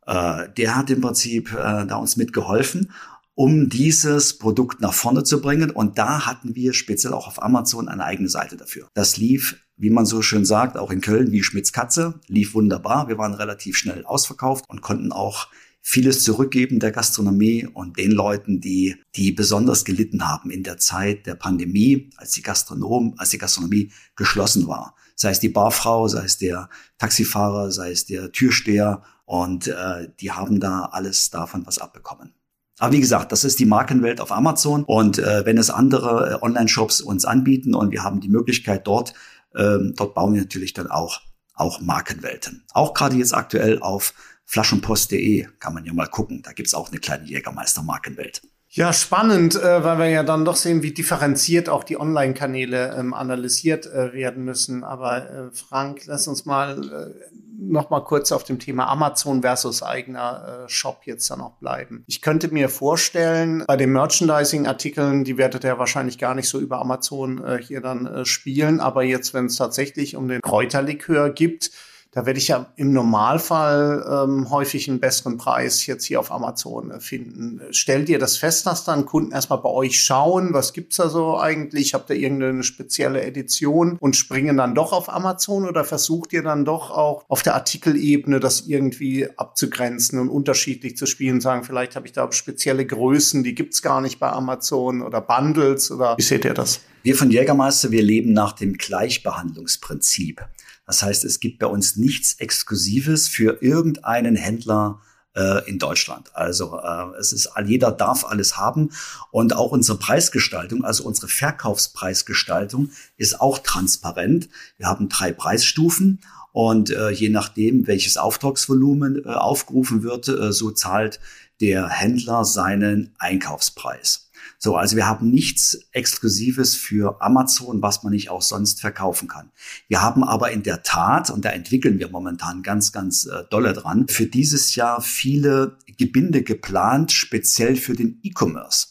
Äh, 0.06 0.48
der 0.56 0.78
hat 0.78 0.90
im 0.90 1.02
Prinzip 1.02 1.52
äh, 1.52 1.86
da 1.86 1.98
uns 1.98 2.16
mitgeholfen, 2.16 2.94
um 3.36 3.68
dieses 3.68 4.38
Produkt 4.38 4.80
nach 4.80 4.94
vorne 4.94 5.26
zu 5.26 5.42
bringen. 5.42 5.70
Und 5.70 5.98
da 5.98 6.26
hatten 6.26 6.56
wir 6.56 6.74
speziell 6.74 7.12
auch 7.12 7.28
auf 7.28 7.44
Amazon 7.44 7.90
eine 7.90 8.06
eigene 8.06 8.30
Seite 8.30 8.56
dafür. 8.56 8.88
Das 8.94 9.18
lief, 9.18 9.58
wie 9.76 9.90
man 9.90 10.06
so 10.06 10.22
schön 10.22 10.46
sagt, 10.46 10.78
auch 10.78 10.92
in 10.92 11.02
Köln 11.02 11.34
wie 11.34 11.44
Schmitz 11.44 11.74
Katze, 11.74 12.22
lief 12.28 12.54
wunderbar. 12.54 13.10
Wir 13.10 13.18
waren 13.18 13.34
relativ 13.34 13.76
schnell 13.76 14.06
ausverkauft 14.06 14.64
und 14.70 14.80
konnten 14.80 15.12
auch 15.12 15.50
vieles 15.90 16.22
zurückgeben 16.26 16.82
der 16.82 16.92
Gastronomie 16.92 17.66
und 17.66 17.98
den 17.98 18.12
Leuten, 18.12 18.60
die, 18.60 18.98
die 19.16 19.32
besonders 19.32 19.86
gelitten 19.86 20.28
haben 20.28 20.52
in 20.52 20.62
der 20.62 20.78
Zeit 20.78 21.26
der 21.26 21.36
Pandemie, 21.36 22.10
als 22.18 22.32
die 22.32 22.42
Gastronom, 22.42 23.16
als 23.18 23.30
die 23.30 23.38
Gastronomie 23.38 23.94
geschlossen 24.18 24.68
war. 24.68 24.96
Sei 25.16 25.30
es 25.30 25.40
die 25.40 25.48
Barfrau, 25.48 26.10
sei 26.10 26.26
es 26.26 26.38
der 26.40 26.68
Taxifahrer, 26.98 27.72
sei 27.72 27.92
es 27.92 28.06
der 28.06 28.34
Türsteher 28.34 29.02
und 29.24 29.68
äh, 29.68 30.10
die 30.20 30.34
haben 30.34 30.60
da 30.60 30.90
alles 30.92 31.30
davon 31.30 31.66
was 31.66 31.80
abbekommen. 31.80 32.34
Aber 32.80 32.92
wie 32.92 33.00
gesagt, 33.00 33.32
das 33.32 33.46
ist 33.46 33.58
die 33.58 33.66
Markenwelt 33.66 34.20
auf 34.20 34.34
Amazon 34.34 34.84
und 34.84 35.20
äh, 35.20 35.46
wenn 35.46 35.58
es 35.58 35.70
andere 35.70 36.32
äh, 36.32 36.44
Online-Shops 36.44 37.00
uns 37.00 37.24
anbieten 37.24 37.74
und 37.74 37.92
wir 37.92 38.04
haben 38.04 38.20
die 38.20 38.28
Möglichkeit 38.28 38.86
dort, 38.88 39.14
äh, 39.56 39.78
dort 39.96 40.16
bauen 40.16 40.34
wir 40.34 40.42
natürlich 40.42 40.74
dann 40.74 40.88
auch 40.88 41.22
auch 41.58 41.82
Markenwelten. 41.82 42.64
Auch 42.74 42.94
gerade 42.94 43.16
jetzt 43.16 43.34
aktuell 43.34 43.80
auf 43.80 44.14
flaschenpost.de 44.48 45.48
kann 45.60 45.74
man 45.74 45.86
ja 45.86 45.94
mal 45.94 46.08
gucken. 46.08 46.42
Da 46.42 46.54
gibt's 46.54 46.74
auch 46.74 46.90
eine 46.90 47.00
kleine 47.00 47.26
Jägermeister-Markenwelt. 47.26 48.42
Ja, 48.70 48.92
spannend, 48.92 49.56
äh, 49.56 49.84
weil 49.84 49.98
wir 49.98 50.10
ja 50.10 50.24
dann 50.24 50.46
doch 50.46 50.56
sehen, 50.56 50.84
wie 50.84 50.94
differenziert 50.94 51.70
auch 51.70 51.84
die 51.84 52.00
Online-Kanäle 52.00 52.96
ähm, 52.98 53.14
analysiert 53.14 53.86
äh, 53.86 54.14
werden 54.14 54.44
müssen. 54.44 54.84
Aber 54.84 55.30
äh, 55.30 55.52
Frank, 55.52 56.02
lass 56.06 56.28
uns 56.28 56.46
mal 56.46 56.84
äh, 56.84 57.38
noch 57.60 57.90
mal 57.90 58.02
kurz 58.02 58.32
auf 58.32 58.44
dem 58.44 58.60
Thema 58.60 58.88
Amazon 58.88 59.42
versus 59.42 59.84
eigener 59.84 60.66
äh, 60.66 60.70
Shop 60.70 61.02
jetzt 61.06 61.30
dann 61.32 61.42
auch 61.42 61.56
bleiben. 61.56 62.04
Ich 62.08 62.22
könnte 62.22 62.50
mir 62.50 62.70
vorstellen, 62.70 63.64
bei 63.68 63.78
den 63.78 63.92
Merchandising-Artikeln, 63.94 65.24
die 65.24 65.38
werdet 65.38 65.64
ihr 65.64 65.80
wahrscheinlich 65.80 66.18
gar 66.18 66.36
nicht 66.36 66.50
so 66.50 66.60
über 66.60 66.80
Amazon 66.80 67.44
äh, 67.44 67.62
hier 67.62 67.82
dann 67.82 68.06
äh, 68.06 68.26
spielen. 68.26 68.80
Aber 68.80 69.04
jetzt, 69.04 69.34
wenn 69.34 69.46
es 69.46 69.56
tatsächlich 69.56 70.16
um 70.16 70.28
den 70.28 70.42
Kräuterlikör 70.42 71.32
gibt, 71.32 71.72
da 72.18 72.26
werde 72.26 72.40
ich 72.40 72.48
ja 72.48 72.74
im 72.78 72.94
Normalfall 72.94 74.04
ähm, 74.10 74.50
häufig 74.50 74.90
einen 74.90 75.00
besseren 75.00 75.38
Preis 75.38 75.86
jetzt 75.86 76.04
hier 76.04 76.20
auf 76.20 76.32
Amazon 76.32 76.90
äh, 76.90 77.00
finden. 77.00 77.62
Stellt 77.70 78.10
ihr 78.10 78.18
das 78.18 78.38
fest, 78.38 78.66
dass 78.66 78.84
dann 78.84 79.06
Kunden 79.06 79.34
erstmal 79.34 79.60
bei 79.60 79.70
euch 79.70 80.04
schauen, 80.04 80.52
was 80.52 80.74
gibt's 80.74 80.96
da 80.96 81.10
so 81.10 81.38
eigentlich? 81.40 81.94
Habt 81.94 82.10
ihr 82.10 82.16
irgendeine 82.16 82.64
spezielle 82.64 83.22
Edition 83.22 83.98
und 84.00 84.16
springen 84.16 84.58
dann 84.58 84.74
doch 84.74 84.94
auf 84.94 85.14
Amazon 85.14 85.68
oder 85.68 85.84
versucht 85.84 86.34
ihr 86.34 86.42
dann 86.42 86.66
doch 86.66 86.90
auch 86.90 87.24
auf 87.28 87.44
der 87.44 87.54
Artikelebene 87.54 88.40
das 88.40 88.62
irgendwie 88.62 89.30
abzugrenzen 89.38 90.18
und 90.18 90.30
unterschiedlich 90.30 90.98
zu 90.98 91.06
spielen, 91.06 91.40
sagen, 91.40 91.64
vielleicht 91.64 91.96
habe 91.96 92.08
ich 92.08 92.14
da 92.14 92.32
spezielle 92.32 92.88
Größen, 92.88 93.44
die 93.44 93.54
gibt's 93.54 93.84
gar 93.84 94.02
nicht 94.02 94.20
bei 94.20 94.32
Amazon 94.32 95.04
oder 95.04 95.22
Bundles 95.22 95.92
oder 95.92 96.18
wie 96.18 96.24
seht 96.24 96.46
ihr 96.46 96.56
das? 96.56 96.80
Wir 97.04 97.16
von 97.16 97.30
Jägermeister, 97.30 97.92
wir 97.92 98.02
leben 98.02 98.34
nach 98.34 98.54
dem 98.54 98.74
Gleichbehandlungsprinzip. 98.74 100.44
Das 100.88 101.04
heißt, 101.04 101.26
es 101.26 101.40
gibt 101.40 101.60
bei 101.60 101.68
uns 101.68 101.98
nichts 101.98 102.40
Exklusives 102.40 103.28
für 103.28 103.62
irgendeinen 103.62 104.36
Händler 104.36 105.02
äh, 105.36 105.70
in 105.70 105.80
Deutschland. 105.80 106.36
Also 106.36 106.80
äh, 106.80 107.18
es 107.20 107.32
ist 107.34 107.50
jeder 107.66 107.92
darf 107.92 108.26
alles 108.26 108.58
haben 108.58 108.90
und 109.32 109.54
auch 109.54 109.72
unsere 109.72 110.00
Preisgestaltung, 110.00 110.84
also 110.84 111.04
unsere 111.04 111.28
Verkaufspreisgestaltung 111.28 112.90
ist 113.18 113.40
auch 113.40 113.60
transparent. 113.60 114.50
Wir 114.78 114.88
haben 114.88 115.10
drei 115.10 115.32
Preisstufen 115.32 116.22
und 116.54 116.90
äh, 116.90 117.10
je 117.10 117.30
nachdem, 117.30 117.86
welches 117.86 118.18
Auftragsvolumen 118.18 119.26
äh, 119.26 119.28
aufgerufen 119.28 120.04
wird, 120.04 120.28
äh, 120.30 120.52
so 120.52 120.72
zahlt 120.72 121.20
der 121.62 121.90
Händler 121.90 122.46
seinen 122.46 123.14
Einkaufspreis. 123.20 124.27
So, 124.60 124.76
also 124.76 124.96
wir 124.96 125.06
haben 125.06 125.30
nichts 125.30 125.78
Exklusives 125.92 126.76
für 126.76 127.22
Amazon, 127.22 127.82
was 127.84 128.02
man 128.02 128.12
nicht 128.12 128.30
auch 128.30 128.42
sonst 128.42 128.82
verkaufen 128.82 129.28
kann. 129.28 129.52
Wir 129.88 130.02
haben 130.02 130.24
aber 130.24 130.52
in 130.52 130.64
der 130.64 130.82
Tat, 130.82 131.30
und 131.30 131.46
da 131.46 131.50
entwickeln 131.50 132.00
wir 132.00 132.10
momentan 132.10 132.64
ganz, 132.64 132.92
ganz 132.92 133.26
äh, 133.26 133.44
dolle 133.52 133.74
dran, 133.74 134.08
für 134.08 134.26
dieses 134.26 134.76
Jahr 134.76 135.02
viele 135.02 135.78
Gebinde 135.98 136.42
geplant, 136.42 137.12
speziell 137.12 137.76
für 137.76 137.94
den 137.94 138.20
E-Commerce. 138.24 138.88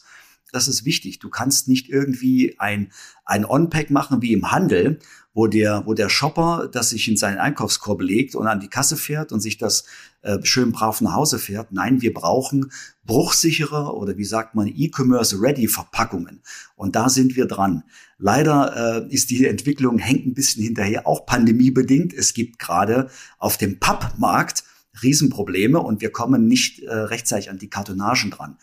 Das 0.57 0.67
ist 0.67 0.85
wichtig. 0.85 1.19
Du 1.19 1.29
kannst 1.29 1.67
nicht 1.67 1.87
irgendwie 1.87 2.55
ein, 2.57 2.91
ein 3.25 3.45
On-Pack 3.45 3.91
machen 3.91 4.23
wie 4.23 4.33
im 4.33 4.49
Handel, 4.49 4.97
wo 5.35 5.45
der, 5.45 5.85
wo 5.85 5.93
der 5.93 6.09
Shopper 6.09 6.67
das 6.71 6.89
sich 6.89 7.07
in 7.07 7.15
seinen 7.15 7.37
Einkaufskorb 7.37 8.01
legt 8.01 8.33
und 8.33 8.47
an 8.47 8.59
die 8.59 8.67
Kasse 8.67 8.97
fährt 8.97 9.31
und 9.31 9.39
sich 9.39 9.59
das 9.59 9.85
äh, 10.23 10.39
schön 10.41 10.71
brav 10.71 10.99
nach 11.01 11.13
Hause 11.13 11.37
fährt. 11.37 11.71
Nein, 11.73 12.01
wir 12.01 12.11
brauchen 12.11 12.71
bruchsichere 13.05 13.95
oder 13.95 14.17
wie 14.17 14.25
sagt 14.25 14.55
man, 14.55 14.65
E-Commerce-Ready 14.65 15.67
Verpackungen. 15.67 16.41
Und 16.75 16.95
da 16.95 17.07
sind 17.07 17.35
wir 17.35 17.45
dran. 17.45 17.83
Leider 18.17 19.05
äh, 19.05 19.13
ist 19.13 19.29
die 19.29 19.45
Entwicklung 19.45 19.99
hängt 19.99 20.25
ein 20.25 20.33
bisschen 20.33 20.63
hinterher, 20.63 21.05
auch 21.05 21.27
pandemiebedingt. 21.27 22.15
Es 22.15 22.33
gibt 22.33 22.57
gerade 22.57 23.11
auf 23.37 23.57
dem 23.57 23.77
Pappmarkt 23.79 24.63
Riesenprobleme 25.03 25.79
und 25.79 26.01
wir 26.01 26.11
kommen 26.11 26.47
nicht 26.47 26.81
äh, 26.81 26.91
rechtzeitig 26.91 27.51
an 27.51 27.59
die 27.59 27.69
Kartonagen 27.69 28.31
dran. 28.31 28.57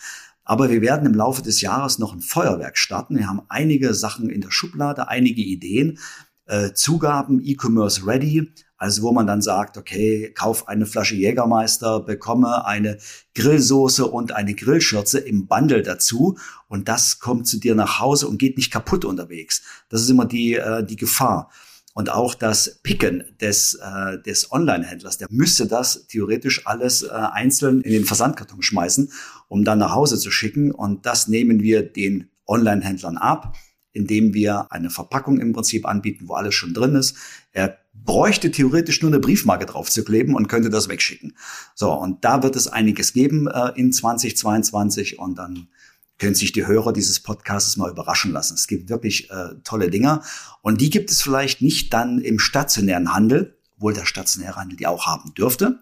Aber 0.45 0.71
wir 0.71 0.83
werden 0.83 1.07
im 1.07 1.15
Laufe 1.15 1.43
des 1.43 1.61
Jahres 1.61 1.99
noch 1.99 2.13
ein 2.13 2.21
Feuerwerk 2.21 2.77
starten. 2.77 3.17
Wir 3.17 3.29
haben 3.29 3.43
einige 3.49 3.95
Sachen 3.95 4.29
in 4.29 4.43
der 4.43 4.51
Schublade, 4.51 5.09
einige 5.09 5.43
Ideen 5.43 5.99
äh, 6.47 6.73
Zugaben 6.73 7.41
E-Commerce 7.43 8.07
Ready, 8.07 8.53
also 8.77 9.03
wo 9.03 9.13
man 9.13 9.27
dann 9.27 9.41
sagt, 9.41 9.79
okay, 9.79 10.33
kauf 10.35 10.69
eine 10.69 10.87
Flasche 10.87 11.15
Jägermeister, 11.15 12.01
bekomme 12.01 12.67
eine 12.67 12.99
Grillsoße 13.35 14.07
und 14.07 14.33
eine 14.33 14.55
Grillschürze 14.55 15.19
im 15.21 15.47
Bundle 15.47 15.83
dazu 15.83 16.37
und 16.69 16.89
das 16.89 17.19
kommt 17.19 17.47
zu 17.47 17.59
dir 17.59 17.75
nach 17.75 18.01
Hause 18.01 18.29
und 18.29 18.39
geht 18.39 18.57
nicht 18.57 18.71
kaputt 18.71 19.05
unterwegs. 19.05 19.63
Das 19.89 20.03
ist 20.03 20.11
immer 20.11 20.27
die, 20.27 20.55
äh, 20.55 20.85
die 20.85 20.97
Gefahr. 20.97 21.51
Und 21.95 22.11
auch 22.11 22.35
das 22.35 22.81
Picken 22.83 23.25
des, 23.41 23.75
äh, 23.75 24.21
des 24.21 24.53
Online-Händlers, 24.53 25.17
der 25.19 25.29
müsste 25.31 25.67
das 25.67 26.07
theoretisch 26.09 26.67
alles 26.67 27.03
äh, 27.03 27.09
einzeln 27.09 27.81
in 27.81 27.93
den 27.93 28.05
Versandkarton 28.05 28.63
schmeißen, 28.63 29.11
um 29.49 29.65
dann 29.65 29.79
nach 29.79 29.95
Hause 29.95 30.19
zu 30.19 30.31
schicken. 30.31 30.73
Und 30.73 31.07
das 31.07 31.29
nehmen 31.29 31.63
wir 31.63 31.83
den 31.83 32.29
Online-Händlern 32.47 33.17
ab 33.17 33.57
indem 33.95 34.35
wir 34.35 34.71
eine 34.71 34.91
Verpackung 34.91 35.41
im 35.41 35.53
Prinzip 35.53 35.87
anbieten, 35.87 36.29
wo 36.29 36.35
alles 36.35 36.55
schon 36.55 36.75
drin 36.75 36.97
ist. 36.97 37.17
Er 37.53 37.79
bräuchte 37.95 38.51
theoretisch 38.51 39.01
nur 39.01 39.11
eine 39.11 39.21
Briefmarke 39.21 39.67
drauf 39.67 39.89
zu 39.89 40.05
kleben 40.05 40.35
und 40.35 40.49
könnte 40.49 40.69
das 40.69 40.89
wegschicken. 40.89 41.37
So, 41.75 41.93
und 41.93 42.25
da 42.25 42.43
wird 42.43 42.57
es 42.57 42.67
einiges 42.67 43.13
geben 43.13 43.47
äh, 43.47 43.71
in 43.77 43.93
2022 43.93 45.19
und 45.19 45.39
dann 45.39 45.69
können 46.19 46.35
sich 46.35 46.53
die 46.53 46.67
Hörer 46.67 46.93
dieses 46.93 47.21
Podcasts 47.21 47.77
mal 47.77 47.91
überraschen 47.91 48.33
lassen. 48.33 48.55
Es 48.55 48.67
gibt 48.67 48.89
wirklich 48.89 49.31
äh, 49.31 49.55
tolle 49.65 49.91
Dinger 49.91 50.23
und 50.63 50.81
die 50.81 50.91
gibt 50.91 51.11
es 51.11 51.23
vielleicht 51.23 51.61
nicht 51.61 51.93
dann 51.93 52.21
im 52.21 52.39
stationären 52.39 53.13
Handel, 53.13 53.59
obwohl 53.77 53.95
der 53.95 54.07
stationäre 54.07 54.57
Handel 54.57 54.77
die 54.77 54.87
auch 54.87 55.07
haben 55.07 55.35
dürfte. 55.35 55.81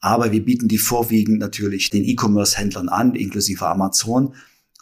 Aber 0.00 0.32
wir 0.32 0.44
bieten 0.44 0.68
die 0.68 0.78
vorwiegend 0.78 1.38
natürlich 1.38 1.90
den 1.90 2.04
E-Commerce-Händlern 2.04 2.88
an, 2.88 3.14
inklusive 3.14 3.66
Amazon, 3.66 4.34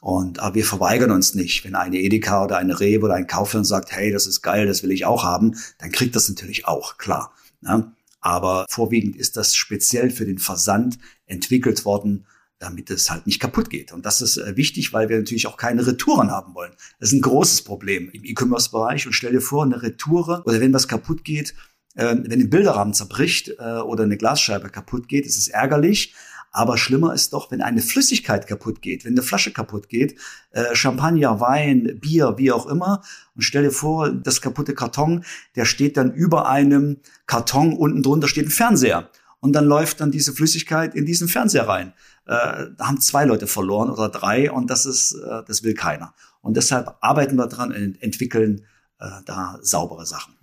und 0.04 0.38
aber 0.38 0.56
wir 0.56 0.66
verweigern 0.66 1.10
uns 1.12 1.34
nicht. 1.34 1.64
Wenn 1.64 1.74
eine 1.74 1.96
Edeka 1.96 2.44
oder 2.44 2.58
eine 2.58 2.78
Rewe 2.78 3.06
oder 3.06 3.14
ein 3.14 3.26
Kaufland 3.26 3.66
sagt, 3.66 3.90
hey, 3.90 4.12
das 4.12 4.26
ist 4.26 4.42
geil, 4.42 4.66
das 4.66 4.82
will 4.82 4.90
ich 4.90 5.06
auch 5.06 5.24
haben, 5.24 5.56
dann 5.78 5.92
kriegt 5.92 6.14
das 6.14 6.28
natürlich 6.28 6.66
auch, 6.66 6.98
klar. 6.98 7.32
Ne? 7.62 7.90
Aber 8.20 8.66
vorwiegend 8.68 9.16
ist 9.16 9.38
das 9.38 9.54
speziell 9.54 10.10
für 10.10 10.26
den 10.26 10.38
Versand 10.38 10.98
entwickelt 11.24 11.86
worden, 11.86 12.26
damit 12.58 12.90
es 12.90 13.10
halt 13.10 13.26
nicht 13.26 13.40
kaputt 13.40 13.70
geht. 13.70 13.92
Und 13.92 14.06
das 14.06 14.22
ist 14.22 14.36
äh, 14.36 14.56
wichtig, 14.56 14.92
weil 14.92 15.08
wir 15.08 15.18
natürlich 15.18 15.46
auch 15.46 15.56
keine 15.56 15.86
Retouren 15.86 16.30
haben 16.30 16.54
wollen. 16.54 16.72
Das 16.98 17.10
ist 17.10 17.14
ein 17.14 17.20
großes 17.20 17.62
Problem 17.62 18.10
im 18.12 18.24
E-Commerce-Bereich. 18.24 19.06
Und 19.06 19.12
stell 19.12 19.32
dir 19.32 19.40
vor, 19.40 19.64
eine 19.64 19.82
Retoure 19.82 20.42
oder 20.46 20.60
wenn 20.60 20.72
was 20.72 20.88
kaputt 20.88 21.24
geht, 21.24 21.54
äh, 21.94 22.16
wenn 22.16 22.40
ein 22.40 22.50
Bilderrahmen 22.50 22.94
zerbricht 22.94 23.50
äh, 23.58 23.78
oder 23.80 24.04
eine 24.04 24.16
Glasscheibe 24.16 24.68
kaputt 24.70 25.08
geht, 25.08 25.26
ist 25.26 25.38
es 25.38 25.48
ärgerlich. 25.48 26.14
Aber 26.56 26.78
schlimmer 26.78 27.12
ist 27.12 27.32
doch, 27.32 27.50
wenn 27.50 27.60
eine 27.60 27.82
Flüssigkeit 27.82 28.46
kaputt 28.46 28.80
geht, 28.80 29.04
wenn 29.04 29.14
eine 29.14 29.22
Flasche 29.22 29.52
kaputt 29.52 29.88
geht, 29.88 30.20
äh, 30.52 30.72
Champagner, 30.76 31.40
Wein, 31.40 31.98
Bier, 32.00 32.34
wie 32.36 32.52
auch 32.52 32.66
immer. 32.66 33.02
Und 33.34 33.42
stell 33.42 33.64
dir 33.64 33.72
vor, 33.72 34.12
das 34.12 34.40
kaputte 34.40 34.72
Karton, 34.72 35.24
der 35.56 35.64
steht 35.64 35.96
dann 35.96 36.12
über 36.12 36.48
einem 36.48 36.98
Karton, 37.26 37.72
unten 37.72 38.04
drunter 38.04 38.28
steht 38.28 38.46
ein 38.46 38.50
Fernseher. 38.50 39.10
Und 39.44 39.52
dann 39.52 39.66
läuft 39.66 40.00
dann 40.00 40.10
diese 40.10 40.32
Flüssigkeit 40.32 40.94
in 40.94 41.04
diesen 41.04 41.28
Fernseher 41.28 41.68
rein. 41.68 41.92
Äh, 42.24 42.68
da 42.78 42.86
haben 42.86 42.98
zwei 43.02 43.26
Leute 43.26 43.46
verloren 43.46 43.90
oder 43.90 44.08
drei 44.08 44.50
und 44.50 44.70
das 44.70 44.86
ist, 44.86 45.12
äh, 45.12 45.42
das 45.46 45.62
will 45.62 45.74
keiner. 45.74 46.14
Und 46.40 46.56
deshalb 46.56 46.96
arbeiten 47.02 47.36
wir 47.36 47.46
dran 47.46 47.70
und 47.70 48.02
entwickeln 48.02 48.64
äh, 49.00 49.06
da 49.26 49.58
saubere 49.60 50.06
Sachen. 50.06 50.34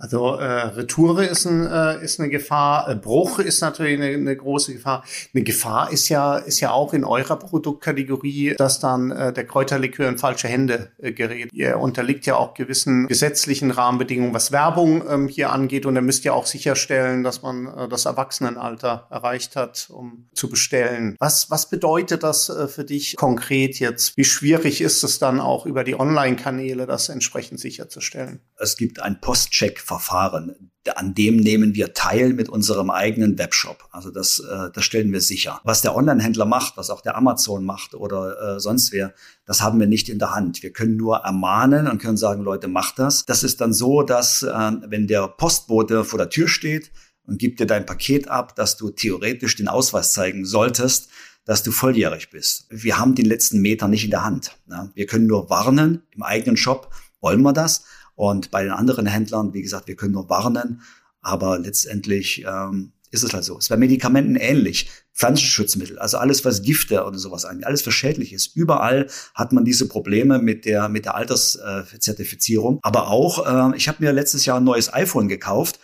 Also 0.00 0.36
äh, 0.36 0.44
Retoure 0.44 1.26
ist, 1.26 1.44
ein, 1.44 1.66
äh, 1.66 2.02
ist 2.02 2.18
eine 2.20 2.30
Gefahr, 2.30 2.88
äh, 2.88 2.94
Bruch 2.94 3.38
ist 3.38 3.60
natürlich 3.60 4.00
eine, 4.00 4.14
eine 4.14 4.34
große 4.34 4.72
Gefahr. 4.72 5.04
Eine 5.34 5.44
Gefahr 5.44 5.92
ist 5.92 6.08
ja, 6.08 6.38
ist 6.38 6.60
ja 6.60 6.70
auch 6.70 6.94
in 6.94 7.04
eurer 7.04 7.36
Produktkategorie, 7.36 8.54
dass 8.56 8.80
dann 8.80 9.10
äh, 9.10 9.30
der 9.34 9.46
Kräuterlikör 9.46 10.08
in 10.08 10.16
falsche 10.16 10.48
Hände 10.48 10.90
äh, 10.96 11.12
gerät. 11.12 11.52
Ihr 11.52 11.78
unterliegt 11.78 12.24
ja 12.24 12.36
auch 12.36 12.54
gewissen 12.54 13.08
gesetzlichen 13.08 13.70
Rahmenbedingungen, 13.70 14.32
was 14.32 14.52
Werbung 14.52 15.06
ähm, 15.06 15.28
hier 15.28 15.52
angeht. 15.52 15.84
Und 15.84 15.96
ihr 15.96 16.02
müsst 16.02 16.24
ja 16.24 16.32
auch 16.32 16.46
sicherstellen, 16.46 17.22
dass 17.22 17.42
man 17.42 17.66
äh, 17.66 17.86
das 17.86 18.06
Erwachsenenalter 18.06 19.06
erreicht 19.10 19.54
hat, 19.54 19.90
um 19.90 20.28
zu 20.32 20.48
bestellen. 20.48 21.14
Was, 21.18 21.50
was 21.50 21.68
bedeutet 21.68 22.22
das 22.22 22.48
äh, 22.48 22.68
für 22.68 22.84
dich 22.84 23.16
konkret 23.16 23.78
jetzt? 23.78 24.16
Wie 24.16 24.24
schwierig 24.24 24.80
ist 24.80 25.02
es 25.02 25.18
dann 25.18 25.40
auch 25.40 25.66
über 25.66 25.84
die 25.84 26.00
Online-Kanäle, 26.00 26.86
das 26.86 27.10
entsprechend 27.10 27.60
sicherzustellen? 27.60 28.40
Es 28.56 28.78
gibt 28.78 29.02
ein 29.02 29.20
Postcheck 29.20 29.78
Verfahren. 29.90 30.70
An 30.94 31.14
dem 31.14 31.36
nehmen 31.36 31.74
wir 31.74 31.94
teil 31.94 32.32
mit 32.32 32.48
unserem 32.48 32.90
eigenen 32.90 33.36
Webshop. 33.38 33.88
Also 33.90 34.12
das, 34.12 34.38
äh, 34.38 34.70
das 34.72 34.84
stellen 34.84 35.12
wir 35.12 35.20
sicher. 35.20 35.60
Was 35.64 35.82
der 35.82 35.96
Online-Händler 35.96 36.46
macht, 36.46 36.76
was 36.76 36.90
auch 36.90 37.00
der 37.00 37.16
Amazon 37.16 37.64
macht 37.64 37.94
oder 37.94 38.56
äh, 38.56 38.60
sonst 38.60 38.92
wer, 38.92 39.12
das 39.46 39.62
haben 39.62 39.80
wir 39.80 39.88
nicht 39.88 40.08
in 40.08 40.20
der 40.20 40.32
Hand. 40.32 40.62
Wir 40.62 40.72
können 40.72 40.96
nur 40.96 41.18
ermahnen 41.18 41.88
und 41.88 42.00
können 42.00 42.16
sagen, 42.16 42.44
Leute, 42.44 42.68
macht 42.68 43.00
das. 43.00 43.26
Das 43.26 43.42
ist 43.42 43.60
dann 43.60 43.72
so, 43.72 44.02
dass 44.02 44.44
äh, 44.44 44.72
wenn 44.86 45.08
der 45.08 45.26
Postbote 45.26 46.04
vor 46.04 46.18
der 46.18 46.30
Tür 46.30 46.46
steht 46.46 46.92
und 47.26 47.38
gibt 47.38 47.58
dir 47.58 47.66
dein 47.66 47.84
Paket 47.84 48.28
ab, 48.28 48.54
dass 48.54 48.76
du 48.76 48.90
theoretisch 48.90 49.56
den 49.56 49.66
Ausweis 49.66 50.12
zeigen 50.12 50.44
solltest, 50.44 51.08
dass 51.44 51.64
du 51.64 51.72
volljährig 51.72 52.30
bist. 52.30 52.66
Wir 52.70 52.96
haben 52.96 53.16
den 53.16 53.26
letzten 53.26 53.60
Meter 53.60 53.88
nicht 53.88 54.04
in 54.04 54.10
der 54.10 54.24
Hand. 54.24 54.52
Ne? 54.66 54.92
Wir 54.94 55.06
können 55.06 55.26
nur 55.26 55.50
warnen 55.50 56.04
im 56.12 56.22
eigenen 56.22 56.56
Shop, 56.56 56.94
wollen 57.20 57.42
wir 57.42 57.52
das? 57.52 57.84
Und 58.20 58.50
bei 58.50 58.64
den 58.64 58.72
anderen 58.72 59.06
Händlern, 59.06 59.54
wie 59.54 59.62
gesagt, 59.62 59.88
wir 59.88 59.96
können 59.96 60.12
nur 60.12 60.28
warnen, 60.28 60.82
aber 61.22 61.58
letztendlich 61.58 62.44
ähm, 62.46 62.92
ist 63.10 63.22
es 63.22 63.32
halt 63.32 63.44
so. 63.44 63.56
Es 63.56 63.64
ist 63.64 63.68
bei 63.70 63.78
Medikamenten 63.78 64.36
ähnlich. 64.36 64.90
Pflanzenschutzmittel, 65.14 65.98
also 65.98 66.18
alles, 66.18 66.44
was 66.44 66.60
Gifte 66.60 67.06
oder 67.06 67.16
sowas 67.16 67.46
angeht, 67.46 67.66
alles 67.66 67.86
was 67.86 67.94
schädlich 67.94 68.34
ist. 68.34 68.54
Überall 68.54 69.06
hat 69.34 69.52
man 69.52 69.64
diese 69.64 69.88
Probleme 69.88 70.38
mit 70.38 70.66
der, 70.66 70.90
mit 70.90 71.06
der 71.06 71.14
Alterszertifizierung. 71.14 72.78
Aber 72.82 73.08
auch, 73.08 73.72
äh, 73.72 73.74
ich 73.74 73.88
habe 73.88 74.04
mir 74.04 74.12
letztes 74.12 74.44
Jahr 74.44 74.60
ein 74.60 74.64
neues 74.64 74.92
iPhone 74.92 75.28
gekauft. 75.28 75.80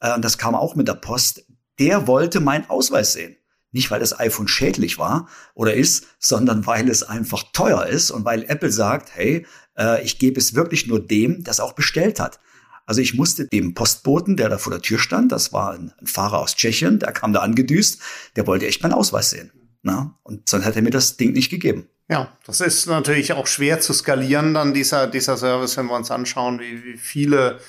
Äh, 0.00 0.20
das 0.20 0.36
kam 0.36 0.54
auch 0.54 0.74
mit 0.74 0.88
der 0.88 0.94
Post. 0.94 1.46
Der 1.78 2.06
wollte 2.06 2.40
meinen 2.40 2.68
Ausweis 2.68 3.14
sehen. 3.14 3.38
Nicht, 3.70 3.90
weil 3.90 4.00
das 4.00 4.18
iPhone 4.18 4.48
schädlich 4.48 4.98
war 4.98 5.26
oder 5.54 5.72
ist, 5.72 6.06
sondern 6.18 6.66
weil 6.66 6.90
es 6.90 7.02
einfach 7.02 7.44
teuer 7.54 7.86
ist 7.86 8.10
und 8.10 8.26
weil 8.26 8.44
Apple 8.44 8.72
sagt, 8.72 9.14
hey, 9.14 9.46
äh, 9.78 10.02
ich 10.02 10.18
gebe 10.18 10.38
es 10.38 10.54
wirklich 10.54 10.86
nur 10.86 11.00
dem, 11.00 11.44
das 11.44 11.60
auch 11.60 11.72
bestellt 11.72 12.20
hat. 12.20 12.40
Also 12.86 13.00
ich 13.00 13.14
musste 13.14 13.46
dem 13.46 13.74
Postboten, 13.74 14.36
der 14.36 14.48
da 14.48 14.58
vor 14.58 14.72
der 14.72 14.80
Tür 14.80 14.98
stand, 14.98 15.30
das 15.30 15.52
war 15.52 15.72
ein, 15.72 15.92
ein 16.00 16.06
Fahrer 16.06 16.38
aus 16.38 16.56
Tschechien, 16.56 16.98
der 16.98 17.12
kam 17.12 17.32
da 17.32 17.40
angedüst, 17.40 18.00
der 18.36 18.46
wollte 18.46 18.66
echt 18.66 18.82
meinen 18.82 18.94
Ausweis 18.94 19.30
sehen. 19.30 19.52
Na? 19.82 20.18
Und 20.22 20.48
sonst 20.48 20.64
hat 20.64 20.74
er 20.74 20.82
mir 20.82 20.90
das 20.90 21.16
Ding 21.16 21.32
nicht 21.32 21.50
gegeben. 21.50 21.88
Ja, 22.10 22.32
das 22.46 22.62
ist 22.62 22.86
natürlich 22.86 23.34
auch 23.34 23.46
schwer 23.46 23.80
zu 23.80 23.92
skalieren, 23.92 24.54
dann 24.54 24.72
dieser, 24.72 25.06
dieser 25.06 25.36
Service, 25.36 25.76
wenn 25.76 25.86
wir 25.86 25.96
uns 25.96 26.10
anschauen, 26.10 26.58
wie, 26.60 26.82
wie 26.82 26.96
viele 26.96 27.60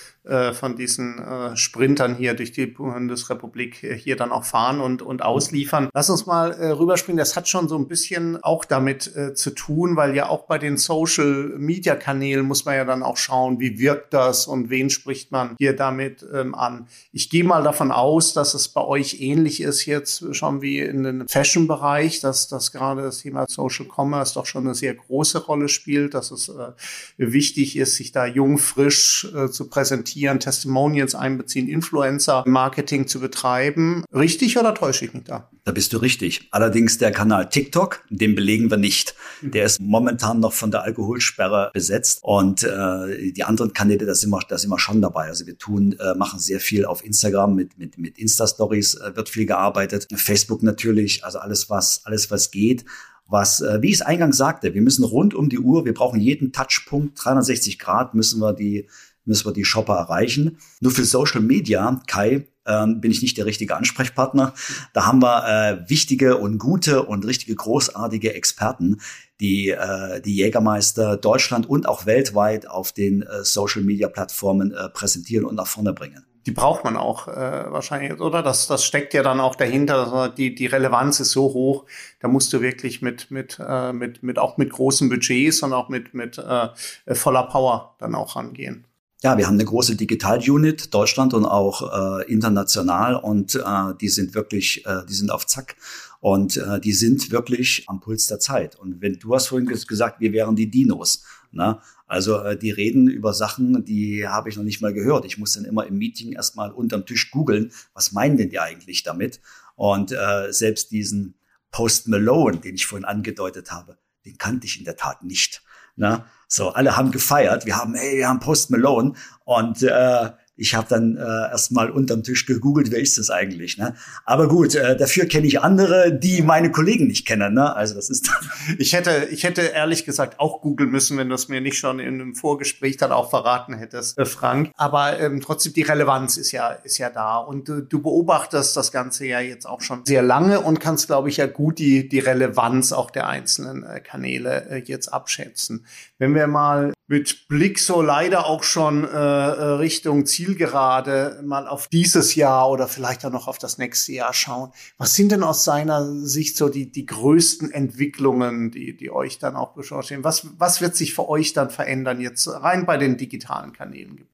von 0.54 0.76
diesen 0.76 1.20
äh, 1.20 1.58
Sprintern 1.58 2.16
hier 2.16 2.34
durch 2.34 2.52
die 2.52 2.66
Bundesrepublik 2.66 3.84
äh, 3.84 3.98
hier 3.98 4.16
dann 4.16 4.32
auch 4.32 4.44
fahren 4.44 4.80
und, 4.80 5.02
und 5.02 5.22
ausliefern. 5.22 5.90
Lass 5.94 6.10
uns 6.10 6.26
mal 6.26 6.52
äh, 6.52 6.70
rüberspringen. 6.70 7.18
Das 7.18 7.36
hat 7.36 7.48
schon 7.48 7.68
so 7.68 7.78
ein 7.78 7.88
bisschen 7.88 8.42
auch 8.44 8.66
damit 8.66 9.16
äh, 9.16 9.34
zu 9.34 9.52
tun, 9.52 9.96
weil 9.96 10.16
ja 10.16 10.30
auch 10.30 10.46
bei 10.46 10.58
den 10.58 10.78
Social-Media-Kanälen 10.78 12.46
muss 12.46 12.66
man 12.66 12.76
ja 12.76 12.86
dann 12.86 13.04
auch 13.04 13.18
schauen, 13.18 13.60
wie 13.60 13.80
wirkt 13.80 14.14
das 14.14 14.48
und 14.48 14.70
wen 14.70 14.90
spricht 14.90 15.32
man 15.32 15.56
hier 15.58 15.76
damit 15.76 16.26
ähm, 16.34 16.56
an. 16.56 16.88
Ich 17.12 17.30
gehe 17.30 17.44
mal 17.44 17.64
davon 17.64 17.92
aus, 17.92 18.34
dass 18.34 18.54
es 18.54 18.68
bei 18.70 18.82
euch 18.82 19.22
ähnlich 19.22 19.62
ist 19.62 19.86
jetzt 19.86 20.36
schon 20.36 20.62
wie 20.62 20.80
in 20.80 21.04
den 21.04 21.28
Fashion-Bereich, 21.28 22.22
dass, 22.22 22.48
dass 22.48 22.72
gerade 22.72 23.02
das 23.02 23.20
Thema 23.20 23.46
Social 23.48 23.88
Commerce 23.88 24.34
doch 24.34 24.46
schon 24.46 24.66
eine 24.66 24.76
sehr 24.76 24.94
große 24.94 25.46
Rolle 25.46 25.70
spielt, 25.70 26.14
dass 26.14 26.32
es 26.32 26.50
äh, 26.50 26.72
wichtig 27.18 27.78
ist, 27.78 27.96
sich 27.96 28.12
da 28.12 28.26
jung, 28.26 28.58
frisch 28.58 29.28
äh, 29.36 29.50
zu 29.50 29.70
präsentieren, 29.70 30.19
Testimonials 30.40 31.16
einbeziehen, 31.16 31.68
Influencer-Marketing 31.68 33.08
zu 33.08 33.20
betreiben. 33.20 34.04
Richtig 34.14 34.58
oder 34.58 34.74
täusche 34.74 35.06
ich 35.06 35.14
mich 35.14 35.24
da? 35.24 35.50
Da 35.66 35.72
bist 35.72 35.94
du 35.94 35.98
richtig. 35.98 36.48
Allerdings 36.52 36.98
der 36.98 37.12
Kanal 37.12 37.50
TikTok, 37.50 38.04
den 38.10 38.36
belegen 38.36 38.70
wir 38.70 38.78
nicht. 38.78 39.16
Der 39.42 39.66
ist 39.66 39.80
momentan 39.80 40.40
noch 40.40 40.54
von 40.54 40.72
der 40.72 40.84
Alkoholsperre 40.84 41.72
besetzt 41.74 42.20
und 42.22 42.64
äh, 42.64 43.32
die 43.32 43.44
anderen 43.44 43.74
Kanäle, 43.74 44.06
da 44.06 44.16
sind 44.16 44.32
wir, 44.32 44.40
da 44.48 44.58
sind 44.58 44.70
wir 44.70 44.80
schon 44.80 45.02
dabei. 45.02 45.26
Also 45.26 45.46
wir 45.46 45.58
tun, 45.58 45.96
äh, 46.00 46.16
machen 46.16 46.40
sehr 46.40 46.60
viel 46.60 46.86
auf 46.86 47.06
Instagram 47.06 47.56
mit 47.56 47.78
mit 47.78 47.98
mit 47.98 48.18
Insta-Stories 48.18 48.96
äh, 48.96 49.16
wird 49.16 49.30
viel 49.30 49.46
gearbeitet. 49.46 50.08
Facebook 50.16 50.64
natürlich, 50.64 51.24
also 51.24 51.40
alles 51.40 51.70
was 51.70 52.02
alles 52.06 52.32
was 52.32 52.52
geht 52.52 52.86
was, 53.30 53.62
äh, 53.62 53.82
wie 53.82 53.90
ich 53.90 53.96
es 53.96 54.02
eingangs 54.02 54.38
sagte, 54.38 54.74
wir 54.74 54.82
müssen 54.82 55.04
rund 55.04 55.34
um 55.36 55.50
die 55.50 55.60
Uhr, 55.60 55.86
wir 55.86 55.94
brauchen 55.94 56.20
jeden 56.20 56.52
Touchpunkt, 56.52 57.24
360 57.24 57.78
Grad 57.78 58.16
müssen 58.16 58.42
wir 58.42 58.54
die, 58.54 58.88
müssen 59.30 59.48
wir 59.48 59.54
die 59.54 59.64
Shopper 59.64 59.96
erreichen. 59.96 60.58
Nur 60.82 60.92
für 60.92 61.06
Social 61.06 61.42
Media, 61.42 62.02
Kai, 62.08 62.48
ähm, 62.66 63.00
bin 63.00 63.12
ich 63.12 63.22
nicht 63.22 63.38
der 63.38 63.46
richtige 63.46 63.76
Ansprechpartner. 63.76 64.54
Da 64.94 65.06
haben 65.06 65.22
wir 65.22 65.48
äh, 65.48 65.90
wichtige 65.90 66.38
und 66.38 66.58
gute 66.58 67.04
und 67.04 67.26
richtige 67.26 67.56
großartige 67.56 68.34
Experten, 68.34 69.00
die 69.40 69.70
äh, 69.70 70.22
die 70.22 70.36
Jägermeister 70.36 71.16
Deutschland 71.16 71.70
und 71.70 71.88
auch 71.88 72.06
weltweit 72.06 72.68
auf 72.68 72.92
den 72.92 73.22
äh, 73.22 73.44
Social 73.44 73.84
Media 73.84 74.10
Plattformen 74.10 74.72
äh, 74.72 74.90
präsentieren 74.90 75.46
und 75.46 75.56
nach 75.56 75.68
vorne 75.68 75.94
bringen 75.94 76.26
die 76.46 76.56
braucht 76.56 76.84
man 76.84 76.98
auch 76.98 77.28
äh, 77.28 77.72
wahrscheinlich, 77.72 78.20
oder? 78.20 78.42
Das, 78.42 78.66
das 78.66 78.84
steckt 78.84 79.14
ja 79.14 79.22
dann 79.22 79.40
auch 79.40 79.56
dahinter. 79.56 80.34
Die, 80.36 80.56
die 80.56 80.66
Relevanz 80.66 81.20
ist 81.20 81.32
so 81.32 81.54
hoch, 81.54 81.86
da 82.22 82.28
musst 82.28 82.52
du 82.54 82.62
wirklich 82.62 83.04
mit, 83.04 83.30
mit, 83.30 83.60
äh, 83.64 83.94
mit, 83.94 84.24
mit 84.24 84.40
auch 84.40 84.58
mit 84.58 84.72
großen 84.72 85.10
Budgets 85.10 85.62
und 85.62 85.74
auch 85.74 85.90
mit, 85.90 86.16
mit 86.16 86.40
äh, 86.40 86.70
voller 87.14 87.44
Power 87.44 87.96
dann 88.00 88.16
auch 88.16 88.36
rangehen. 88.36 88.86
Ja, 89.22 89.38
wir 89.38 89.48
haben 89.48 89.56
eine 89.56 89.66
große 89.66 89.98
Digital-Unit, 89.98 90.94
Deutschland 90.94 91.34
und 91.34 91.44
auch 91.44 92.22
äh, 92.22 92.32
international 92.32 93.16
und 93.16 93.54
äh, 93.54 93.62
die 94.00 94.08
sind 94.08 94.34
wirklich, 94.34 94.86
äh, 94.86 95.06
die 95.10 95.14
sind 95.14 95.30
auf 95.30 95.46
Zack 95.46 95.76
und 96.22 96.56
äh, 96.56 96.80
die 96.80 96.94
sind 96.94 97.30
wirklich 97.30 97.84
am 97.88 98.00
Puls 98.00 98.28
der 98.28 98.40
Zeit. 98.40 98.78
Und 98.78 99.02
wenn 99.02 99.20
du 99.20 99.36
hast 99.36 99.48
vorhin 99.48 99.68
gesagt, 99.68 100.22
wir 100.22 100.32
wären 100.32 100.56
die 100.56 100.72
Dinos. 100.72 101.26
Ne? 101.52 101.82
Also 102.08 102.40
äh, 102.40 102.58
die 102.58 102.72
reden 102.72 103.10
über 103.10 103.34
Sachen, 103.34 103.84
die 103.84 104.26
habe 104.26 104.48
ich 104.48 104.56
noch 104.56 104.64
nicht 104.64 104.82
mal 104.82 104.94
gehört. 104.94 105.26
Ich 105.26 105.38
muss 105.38 105.52
dann 105.52 105.66
immer 105.66 105.86
im 105.86 105.98
Meeting 105.98 106.32
erstmal 106.32 106.72
unterm 106.72 107.06
Tisch 107.06 107.30
googeln, 107.30 107.74
was 107.94 108.14
meinen 108.14 108.38
denn 108.38 108.50
die 108.50 108.60
eigentlich 108.60 109.04
damit? 109.04 109.42
Und 109.76 110.14
äh, 110.14 110.54
selbst 110.54 110.92
diesen 110.92 111.36
Post 111.72 112.08
Malone, 112.08 112.60
den 112.60 112.76
ich 112.76 112.86
vorhin 112.86 113.04
angedeutet 113.04 113.70
habe, 113.70 113.98
den 114.26 114.38
kannte 114.38 114.66
ich 114.66 114.80
in 114.80 114.86
der 114.86 114.96
Tat 114.96 115.24
nicht. 115.24 115.62
Na, 115.98 116.26
so, 116.52 116.70
alle 116.70 116.98
haben 116.98 117.12
gefeiert. 117.12 117.68
Wir 117.68 117.78
haben, 117.78 117.94
hey, 117.94 118.18
wir 118.18 118.28
haben 118.28 118.40
Post 118.40 118.72
Malone. 118.72 119.14
Und 119.46 119.84
äh, 119.84 120.30
ich 120.60 120.76
habe 120.76 120.88
dann 120.90 121.16
äh, 121.16 121.22
erstmal 121.22 121.90
unterm 121.90 122.24
Tisch 122.24 122.46
gegoogelt, 122.46 122.92
wer 122.92 123.00
ist 123.00 123.18
das 123.18 123.30
eigentlich. 123.30 123.78
Ne? 123.78 123.96
Aber 124.26 124.48
gut, 124.48 124.76
äh, 124.76 124.98
dafür 124.98 125.26
kenne 125.26 125.48
ich 125.48 125.62
andere, 125.62 126.12
die 126.14 126.42
meine 126.42 126.72
Kollegen 126.72 127.08
nicht 127.08 127.26
kennen. 127.26 127.54
Ne? 127.54 127.76
Also 127.76 127.96
das 127.96 128.10
ist. 128.10 128.30
ich 128.78 128.94
hätte, 128.94 129.28
ich 129.32 129.44
hätte 129.44 129.62
ehrlich 129.62 130.06
gesagt 130.06 130.40
auch 130.40 130.62
googeln 130.62 130.92
müssen, 130.92 131.18
wenn 131.18 131.30
du 131.30 131.36
es 131.36 131.48
mir 131.48 131.62
nicht 131.62 131.78
schon 131.78 132.00
in 132.00 132.16
einem 132.16 132.36
Vorgespräch 132.36 132.98
dann 132.98 133.12
auch 133.12 133.30
verraten 133.30 133.74
hättest, 133.76 134.18
äh, 134.18 134.26
Frank. 134.26 134.72
Aber 134.76 135.20
ähm, 135.20 135.42
trotzdem 135.42 135.74
die 135.74 135.84
Relevanz 135.84 136.38
ist 136.38 136.52
ja, 136.52 136.70
ist 136.70 136.98
ja 136.98 137.10
da 137.10 137.38
und 137.38 137.68
du, 137.68 137.82
du 137.82 138.02
beobachtest 138.02 138.76
das 138.76 138.92
Ganze 138.92 139.26
ja 139.26 139.40
jetzt 139.40 139.66
auch 139.66 139.82
schon 139.82 140.06
sehr 140.06 140.22
lange 140.22 140.60
und 140.60 140.80
kannst, 140.80 141.08
glaube 141.08 141.30
ich, 141.30 141.38
ja 141.38 141.48
gut 141.48 141.80
die 141.80 142.10
die 142.10 142.20
Relevanz 142.20 142.92
auch 142.92 143.12
der 143.12 143.28
einzelnen 143.28 143.84
äh, 143.84 144.02
Kanäle 144.02 144.70
äh, 144.70 144.84
jetzt 144.86 145.08
abschätzen. 145.08 145.86
Wenn 146.18 146.36
wir 146.36 146.48
mal 146.48 146.94
mit 147.10 147.48
Blick 147.48 147.80
so 147.80 148.04
leider 148.04 148.46
auch 148.46 148.62
schon 148.62 149.04
äh, 149.04 149.08
äh, 149.08 149.64
Richtung 149.80 150.28
Zielgerade 150.50 151.42
mal 151.44 151.68
auf 151.68 151.88
dieses 151.88 152.36
Jahr 152.36 152.70
oder 152.70 152.88
vielleicht 152.88 153.24
auch 153.26 153.32
noch 153.32 153.48
auf 153.48 153.58
das 153.58 153.78
nächste 153.78 154.14
Jahr 154.14 154.34
schauen. 154.34 154.72
Was 154.98 155.14
sind 155.14 155.32
denn 155.32 155.44
aus 155.44 155.64
seiner 155.64 156.06
Sicht 156.26 156.58
so 156.58 156.70
die, 156.70 156.92
die 156.92 157.06
größten 157.06 157.72
Entwicklungen, 157.72 158.72
die, 158.72 158.98
die 158.98 159.12
euch 159.12 159.38
dann 159.38 159.56
auch 159.56 159.74
beschäftigen? 159.74 160.24
Was, 160.24 160.48
was 160.58 160.82
wird 160.82 160.96
sich 160.96 161.14
für 161.14 161.30
euch 161.30 161.54
dann 161.54 161.70
verändern 161.70 162.20
jetzt 162.20 162.48
rein 162.48 162.86
bei 162.86 162.98
den 162.98 163.18
digitalen 163.18 163.74
Kanälen? 163.74 164.26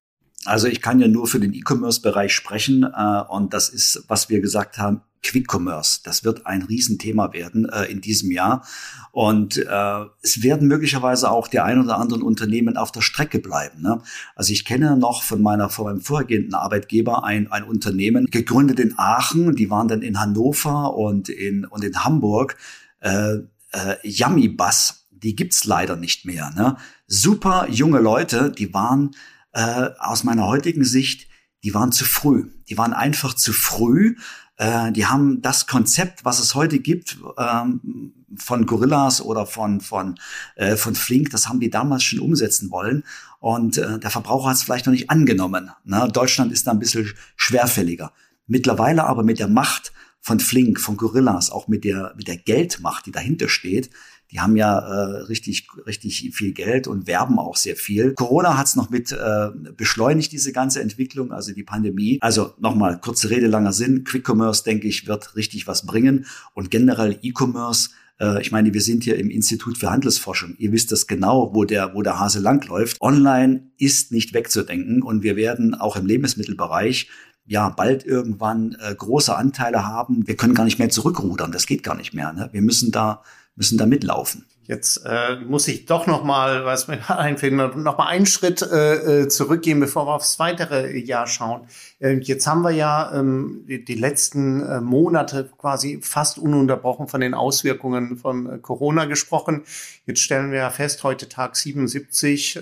Also 0.45 0.67
ich 0.67 0.81
kann 0.81 0.99
ja 0.99 1.07
nur 1.07 1.27
für 1.27 1.39
den 1.39 1.53
E-Commerce-Bereich 1.53 2.33
sprechen 2.33 2.83
äh, 2.83 3.21
und 3.27 3.53
das 3.53 3.69
ist, 3.69 4.05
was 4.07 4.29
wir 4.29 4.39
gesagt 4.41 4.77
haben, 4.77 5.01
Quick 5.25 5.51
Commerce. 5.51 6.01
Das 6.03 6.23
wird 6.23 6.45
ein 6.45 6.61
Riesenthema 6.61 7.33
werden 7.33 7.67
äh, 7.67 7.85
in 7.85 7.99
diesem 7.99 8.31
Jahr. 8.31 8.65
Und 9.11 9.57
äh, 9.57 10.05
es 10.21 10.43
werden 10.43 10.67
möglicherweise 10.67 11.31
auch 11.31 11.47
die 11.47 11.59
ein 11.59 11.81
oder 11.81 11.97
anderen 11.97 12.21
Unternehmen 12.21 12.77
auf 12.77 12.91
der 12.91 13.01
Strecke 13.01 13.39
bleiben. 13.39 13.81
Ne? 13.81 14.01
Also 14.35 14.53
ich 14.53 14.65
kenne 14.65 14.97
noch 14.97 15.23
von 15.23 15.41
meiner 15.41 15.69
von 15.69 15.85
meinem 15.85 16.01
vorhergehenden 16.01 16.53
Arbeitgeber 16.53 17.23
ein, 17.23 17.51
ein 17.51 17.63
Unternehmen, 17.63 18.27
gegründet 18.27 18.79
in 18.79 18.93
Aachen, 18.97 19.55
die 19.55 19.69
waren 19.69 19.87
dann 19.87 20.01
in 20.01 20.19
Hannover 20.19 20.95
und 20.95 21.29
in, 21.29 21.65
und 21.65 21.83
in 21.83 22.03
Hamburg. 22.03 22.57
Äh, 22.99 23.37
äh, 23.71 23.95
Yummy 24.03 24.47
Bus, 24.47 25.07
die 25.09 25.35
gibt's 25.35 25.65
leider 25.65 25.95
nicht 25.95 26.25
mehr. 26.25 26.51
Ne? 26.55 26.77
Super 27.07 27.67
junge 27.69 27.99
Leute, 27.99 28.51
die 28.51 28.73
waren 28.73 29.11
äh, 29.53 29.89
aus 29.99 30.23
meiner 30.23 30.45
heutigen 30.45 30.83
Sicht, 30.83 31.27
die 31.63 31.73
waren 31.73 31.91
zu 31.91 32.05
früh. 32.05 32.51
Die 32.69 32.77
waren 32.77 32.93
einfach 32.93 33.33
zu 33.33 33.51
früh 33.51 34.17
äh, 34.57 34.91
die 34.91 35.05
haben 35.05 35.41
das 35.41 35.67
Konzept, 35.67 36.23
was 36.25 36.39
es 36.39 36.55
heute 36.55 36.79
gibt, 36.79 37.17
ähm, 37.37 38.13
von 38.37 38.65
Gorillas 38.65 39.21
oder 39.21 39.45
von, 39.45 39.81
von, 39.81 40.19
äh, 40.55 40.75
von 40.75 40.95
Flink, 40.95 41.29
das 41.31 41.47
haben 41.47 41.59
die 41.59 41.69
damals 41.69 42.03
schon 42.03 42.19
umsetzen 42.19 42.71
wollen. 42.71 43.03
Und 43.39 43.77
äh, 43.77 43.99
der 43.99 44.09
Verbraucher 44.09 44.49
hat 44.49 44.57
es 44.57 44.63
vielleicht 44.63 44.85
noch 44.85 44.93
nicht 44.93 45.09
angenommen. 45.09 45.71
Ne? 45.83 46.07
Deutschland 46.11 46.51
ist 46.51 46.67
da 46.67 46.71
ein 46.71 46.79
bisschen 46.79 47.11
schwerfälliger. 47.35 48.11
Mittlerweile 48.47 49.05
aber 49.05 49.23
mit 49.23 49.39
der 49.39 49.47
Macht 49.47 49.91
von 50.21 50.39
Flink, 50.39 50.79
von 50.79 50.97
Gorillas, 50.97 51.51
auch 51.51 51.67
mit 51.67 51.83
der, 51.83 52.13
mit 52.17 52.27
der 52.27 52.37
Geldmacht, 52.37 53.05
die 53.05 53.11
dahinter 53.11 53.47
steht, 53.47 53.89
die 54.35 54.41
haben 54.41 54.57
ja 54.57 54.79
äh, 54.79 55.21
richtig, 55.29 55.69
richtig 55.87 56.31
viel 56.33 56.51
Geld 56.51 56.87
und 56.87 57.07
werben 57.07 57.39
auch 57.39 57.55
sehr 57.55 57.77
viel. 57.77 58.13
Corona 58.15 58.57
hat 58.57 58.67
es 58.67 58.75
noch 58.75 58.89
mit 58.89 59.13
äh, 59.13 59.47
beschleunigt, 59.77 60.33
diese 60.33 60.51
ganze 60.51 60.81
Entwicklung, 60.81 61.31
also 61.31 61.53
die 61.53 61.63
Pandemie. 61.63 62.17
Also 62.19 62.53
nochmal, 62.59 62.99
kurze 62.99 63.29
Rede, 63.29 63.47
langer 63.47 63.71
Sinn. 63.71 64.03
Quick 64.03 64.27
Commerce, 64.29 64.65
denke 64.65 64.89
ich, 64.89 65.07
wird 65.07 65.37
richtig 65.37 65.67
was 65.67 65.85
bringen. 65.85 66.25
Und 66.53 66.69
generell 66.69 67.17
E-Commerce, 67.21 67.91
äh, 68.19 68.41
ich 68.41 68.51
meine, 68.51 68.73
wir 68.73 68.81
sind 68.81 69.05
hier 69.05 69.17
im 69.17 69.29
Institut 69.29 69.77
für 69.77 69.89
Handelsforschung. 69.89 70.55
Ihr 70.57 70.73
wisst 70.73 70.91
das 70.91 71.07
genau, 71.07 71.51
wo 71.53 71.63
der, 71.63 71.95
wo 71.95 72.01
der 72.01 72.19
Hase 72.19 72.39
langläuft. 72.39 72.99
Online 72.99 73.69
ist 73.77 74.11
nicht 74.11 74.33
wegzudenken 74.33 75.01
und 75.01 75.23
wir 75.23 75.37
werden 75.37 75.75
auch 75.75 75.95
im 75.95 76.05
Lebensmittelbereich 76.05 77.09
ja 77.45 77.69
bald 77.69 78.05
irgendwann 78.05 78.75
äh, 78.81 78.93
große 78.93 79.33
Anteile 79.33 79.87
haben. 79.87 80.27
Wir 80.27 80.35
können 80.35 80.55
gar 80.55 80.65
nicht 80.65 80.79
mehr 80.79 80.89
zurückrudern. 80.89 81.53
Das 81.53 81.67
geht 81.67 81.83
gar 81.83 81.95
nicht 81.95 82.13
mehr. 82.13 82.33
Ne? 82.33 82.49
Wir 82.51 82.61
müssen 82.61 82.91
da 82.91 83.23
müssen 83.55 83.77
da 83.77 83.85
mitlaufen. 83.85 84.45
Jetzt 84.67 85.05
äh, 85.05 85.35
muss 85.35 85.67
ich 85.67 85.85
doch 85.85 86.07
noch 86.07 86.23
mal, 86.23 86.65
was 86.65 86.87
mir 86.87 86.99
einfällt, 87.17 87.53
noch 87.53 87.97
mal 87.97 88.07
einen 88.07 88.25
Schritt 88.25 88.61
äh, 88.63 89.23
äh, 89.23 89.27
zurückgehen, 89.27 89.79
bevor 89.79 90.07
wir 90.07 90.15
aufs 90.15 90.39
weitere 90.39 90.97
Jahr 90.97 91.27
schauen. 91.27 91.67
Äh, 91.99 92.19
jetzt 92.19 92.45
haben 92.47 92.61
wir 92.61 92.71
ja 92.71 93.11
ähm, 93.13 93.63
die, 93.67 93.95
letzten 93.95 94.61
äh, 94.61 94.81
Monate 94.81 95.49
quasi 95.57 95.99
fast 96.01 96.37
ununterbrochen 96.37 97.07
von 97.07 97.21
den 97.21 97.33
Auswirkungen 97.33 98.17
von 98.17 98.49
äh, 98.49 98.57
Corona 98.57 99.05
gesprochen. 99.05 99.63
Jetzt 100.05 100.19
stellen 100.19 100.51
wir 100.51 100.59
ja 100.59 100.69
fest, 100.69 101.03
heute 101.03 101.29
Tag 101.29 101.55
77 101.55 102.57
äh, 102.57 102.61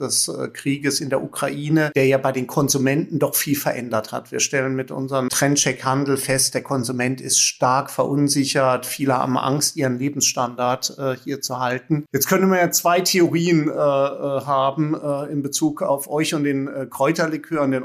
des 0.00 0.30
Krieges 0.52 1.00
in 1.00 1.10
der 1.10 1.22
Ukraine, 1.22 1.90
der 1.94 2.06
ja 2.06 2.18
bei 2.18 2.32
den 2.32 2.46
Konsumenten 2.46 3.18
doch 3.18 3.34
viel 3.34 3.56
verändert 3.56 4.12
hat. 4.12 4.32
Wir 4.32 4.40
stellen 4.40 4.74
mit 4.74 4.90
unserem 4.90 5.28
Trendcheck-Handel 5.28 6.16
fest, 6.16 6.54
der 6.54 6.62
Konsument 6.62 7.20
ist 7.20 7.40
stark 7.40 7.90
verunsichert. 7.90 8.84
Viele 8.84 9.16
haben 9.16 9.38
Angst, 9.38 9.76
ihren 9.76 9.98
Lebensstandard 9.98 10.96
hier 11.24 11.40
zu 11.40 11.58
halten. 11.58 12.04
Jetzt 12.12 12.28
können 12.28 12.50
wir 12.50 12.58
ja 12.58 12.70
zwei 12.70 13.00
Theorien 13.00 13.70
haben 13.70 14.94
in 15.30 15.42
Bezug 15.42 15.82
auf 15.82 16.10
euch 16.10 16.34
und 16.34 16.44
den 16.44 16.68
Kräuterlikör 16.90 17.62
und 17.62 17.72
den 17.72 17.84